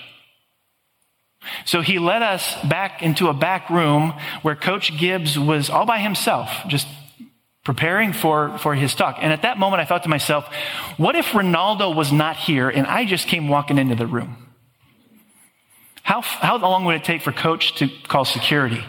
So 1.66 1.82
he 1.82 2.00
led 2.00 2.22
us 2.22 2.56
back 2.64 3.04
into 3.04 3.28
a 3.28 3.34
back 3.34 3.70
room 3.70 4.14
where 4.42 4.56
Coach 4.56 4.98
Gibbs 4.98 5.38
was 5.38 5.70
all 5.70 5.86
by 5.86 6.00
himself, 6.00 6.50
just 6.68 6.88
preparing 7.64 8.12
for, 8.14 8.58
for 8.58 8.76
his 8.76 8.94
talk. 8.94 9.18
And 9.22 9.32
at 9.32 9.44
that 9.44 9.58
moment, 9.58 9.82
I 9.82 9.86
thought 9.86 10.04
to 10.04 10.10
myself, 10.10 10.46
what 10.98 11.16
if 11.16 11.34
Renaldo 11.34 11.92
was 11.92 12.12
not 12.12 12.36
here 12.36 12.70
and 12.70 12.86
I 12.86 13.06
just 13.06 13.28
came 13.28 13.48
walking 13.48 13.78
into 13.78 13.96
the 13.96 14.08
room? 14.08 14.38
How, 16.04 16.22
how 16.22 16.58
long 16.58 16.84
would 16.86 16.96
it 16.96 17.06
take 17.06 17.22
for 17.22 17.32
coach 17.32 17.76
to 17.76 17.88
call 18.08 18.26
security? 18.26 18.84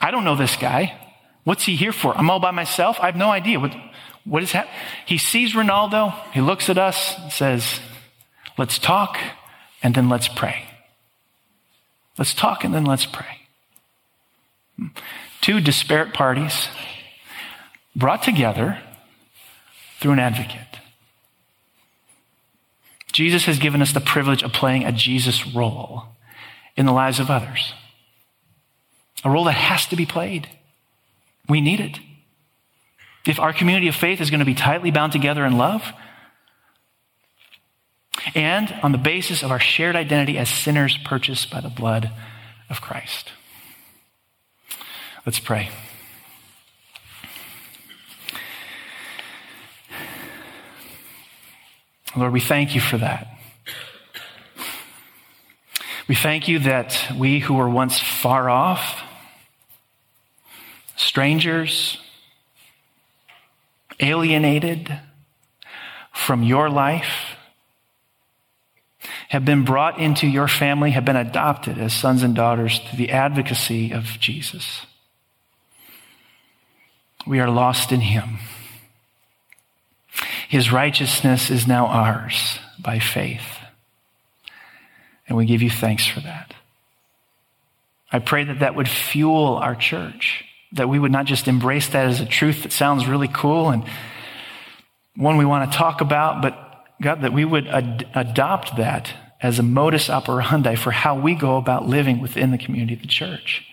I 0.00 0.10
don't 0.10 0.24
know 0.24 0.34
this 0.34 0.56
guy. 0.56 0.98
What's 1.44 1.64
he 1.64 1.76
here 1.76 1.92
for? 1.92 2.16
I'm 2.16 2.28
all 2.30 2.40
by 2.40 2.50
myself. 2.50 2.98
I 3.00 3.06
have 3.06 3.16
no 3.16 3.30
idea. 3.30 3.60
What, 3.60 3.74
what 4.24 4.42
is? 4.42 4.54
He 5.06 5.18
sees 5.18 5.54
Renaldo. 5.54 6.12
He 6.34 6.40
looks 6.40 6.68
at 6.68 6.78
us, 6.78 7.16
says, 7.32 7.80
let's 8.58 8.78
talk 8.78 9.18
and 9.82 9.94
then 9.94 10.08
let's 10.08 10.28
pray. 10.28 10.64
Let's 12.18 12.34
talk 12.34 12.64
and 12.64 12.74
then 12.74 12.84
let's 12.84 13.06
pray. 13.06 13.46
Hmm. 14.76 14.88
Two 15.48 15.62
disparate 15.62 16.12
parties 16.12 16.68
brought 17.96 18.22
together 18.22 18.80
through 19.98 20.12
an 20.12 20.18
advocate. 20.18 20.76
Jesus 23.12 23.46
has 23.46 23.58
given 23.58 23.80
us 23.80 23.94
the 23.94 24.00
privilege 24.02 24.42
of 24.42 24.52
playing 24.52 24.84
a 24.84 24.92
Jesus 24.92 25.46
role 25.54 26.02
in 26.76 26.84
the 26.84 26.92
lives 26.92 27.18
of 27.18 27.30
others. 27.30 27.72
A 29.24 29.30
role 29.30 29.44
that 29.44 29.52
has 29.52 29.86
to 29.86 29.96
be 29.96 30.04
played. 30.04 30.50
We 31.48 31.62
need 31.62 31.80
it. 31.80 31.98
If 33.26 33.40
our 33.40 33.54
community 33.54 33.88
of 33.88 33.94
faith 33.94 34.20
is 34.20 34.28
going 34.28 34.40
to 34.40 34.44
be 34.44 34.52
tightly 34.52 34.90
bound 34.90 35.12
together 35.12 35.46
in 35.46 35.56
love, 35.56 35.94
and 38.34 38.74
on 38.82 38.92
the 38.92 38.98
basis 38.98 39.42
of 39.42 39.50
our 39.50 39.60
shared 39.60 39.96
identity 39.96 40.36
as 40.36 40.50
sinners 40.50 40.98
purchased 41.06 41.50
by 41.50 41.62
the 41.62 41.70
blood 41.70 42.10
of 42.68 42.82
Christ. 42.82 43.30
Let's 45.26 45.38
pray. 45.38 45.68
Lord, 52.16 52.32
we 52.32 52.40
thank 52.40 52.74
you 52.74 52.80
for 52.80 52.98
that. 52.98 53.28
We 56.08 56.14
thank 56.14 56.48
you 56.48 56.60
that 56.60 57.12
we 57.16 57.38
who 57.38 57.54
were 57.54 57.68
once 57.68 57.98
far 57.98 58.48
off, 58.48 59.02
strangers, 60.96 61.98
alienated, 64.00 64.98
from 66.12 66.42
your 66.42 66.68
life, 66.68 67.36
have 69.28 69.44
been 69.44 69.64
brought 69.64 69.98
into 69.98 70.26
your 70.26 70.48
family, 70.48 70.90
have 70.90 71.04
been 71.04 71.16
adopted 71.16 71.78
as 71.78 71.92
sons 71.92 72.22
and 72.22 72.34
daughters 72.34 72.78
through 72.80 72.98
the 72.98 73.10
advocacy 73.10 73.92
of 73.92 74.04
Jesus. 74.18 74.86
We 77.26 77.40
are 77.40 77.50
lost 77.50 77.92
in 77.92 78.00
him. 78.00 78.38
His 80.48 80.72
righteousness 80.72 81.50
is 81.50 81.66
now 81.66 81.86
ours 81.86 82.58
by 82.78 82.98
faith. 82.98 83.58
And 85.28 85.36
we 85.36 85.44
give 85.44 85.60
you 85.60 85.70
thanks 85.70 86.06
for 86.06 86.20
that. 86.20 86.54
I 88.10 88.18
pray 88.18 88.44
that 88.44 88.60
that 88.60 88.74
would 88.74 88.88
fuel 88.88 89.56
our 89.56 89.74
church, 89.74 90.44
that 90.72 90.88
we 90.88 90.98
would 90.98 91.12
not 91.12 91.26
just 91.26 91.48
embrace 91.48 91.88
that 91.88 92.06
as 92.06 92.20
a 92.20 92.26
truth 92.26 92.62
that 92.62 92.72
sounds 92.72 93.06
really 93.06 93.28
cool 93.28 93.68
and 93.68 93.84
one 95.14 95.36
we 95.36 95.44
want 95.44 95.70
to 95.70 95.76
talk 95.76 96.00
about, 96.00 96.40
but 96.40 96.86
God, 97.02 97.22
that 97.22 97.32
we 97.32 97.44
would 97.44 97.66
ad- 97.66 98.08
adopt 98.14 98.76
that 98.76 99.12
as 99.42 99.58
a 99.58 99.62
modus 99.62 100.08
operandi 100.08 100.76
for 100.76 100.90
how 100.90 101.18
we 101.18 101.34
go 101.34 101.56
about 101.56 101.86
living 101.86 102.20
within 102.20 102.50
the 102.50 102.58
community 102.58 102.94
of 102.94 103.02
the 103.02 103.08
church. 103.08 103.67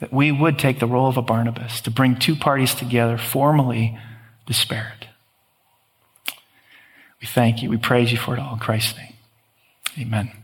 That 0.00 0.12
we 0.12 0.32
would 0.32 0.58
take 0.58 0.80
the 0.80 0.86
role 0.86 1.08
of 1.08 1.16
a 1.16 1.22
Barnabas 1.22 1.80
to 1.82 1.90
bring 1.90 2.16
two 2.16 2.34
parties 2.36 2.74
together 2.74 3.16
formally 3.16 3.98
disparate. 4.46 5.06
We 7.20 7.26
thank 7.26 7.62
you. 7.62 7.70
We 7.70 7.78
praise 7.78 8.12
you 8.12 8.18
for 8.18 8.34
it 8.34 8.40
all 8.40 8.54
in 8.54 8.58
Christ's 8.58 8.98
name. 8.98 9.14
Amen. 9.98 10.43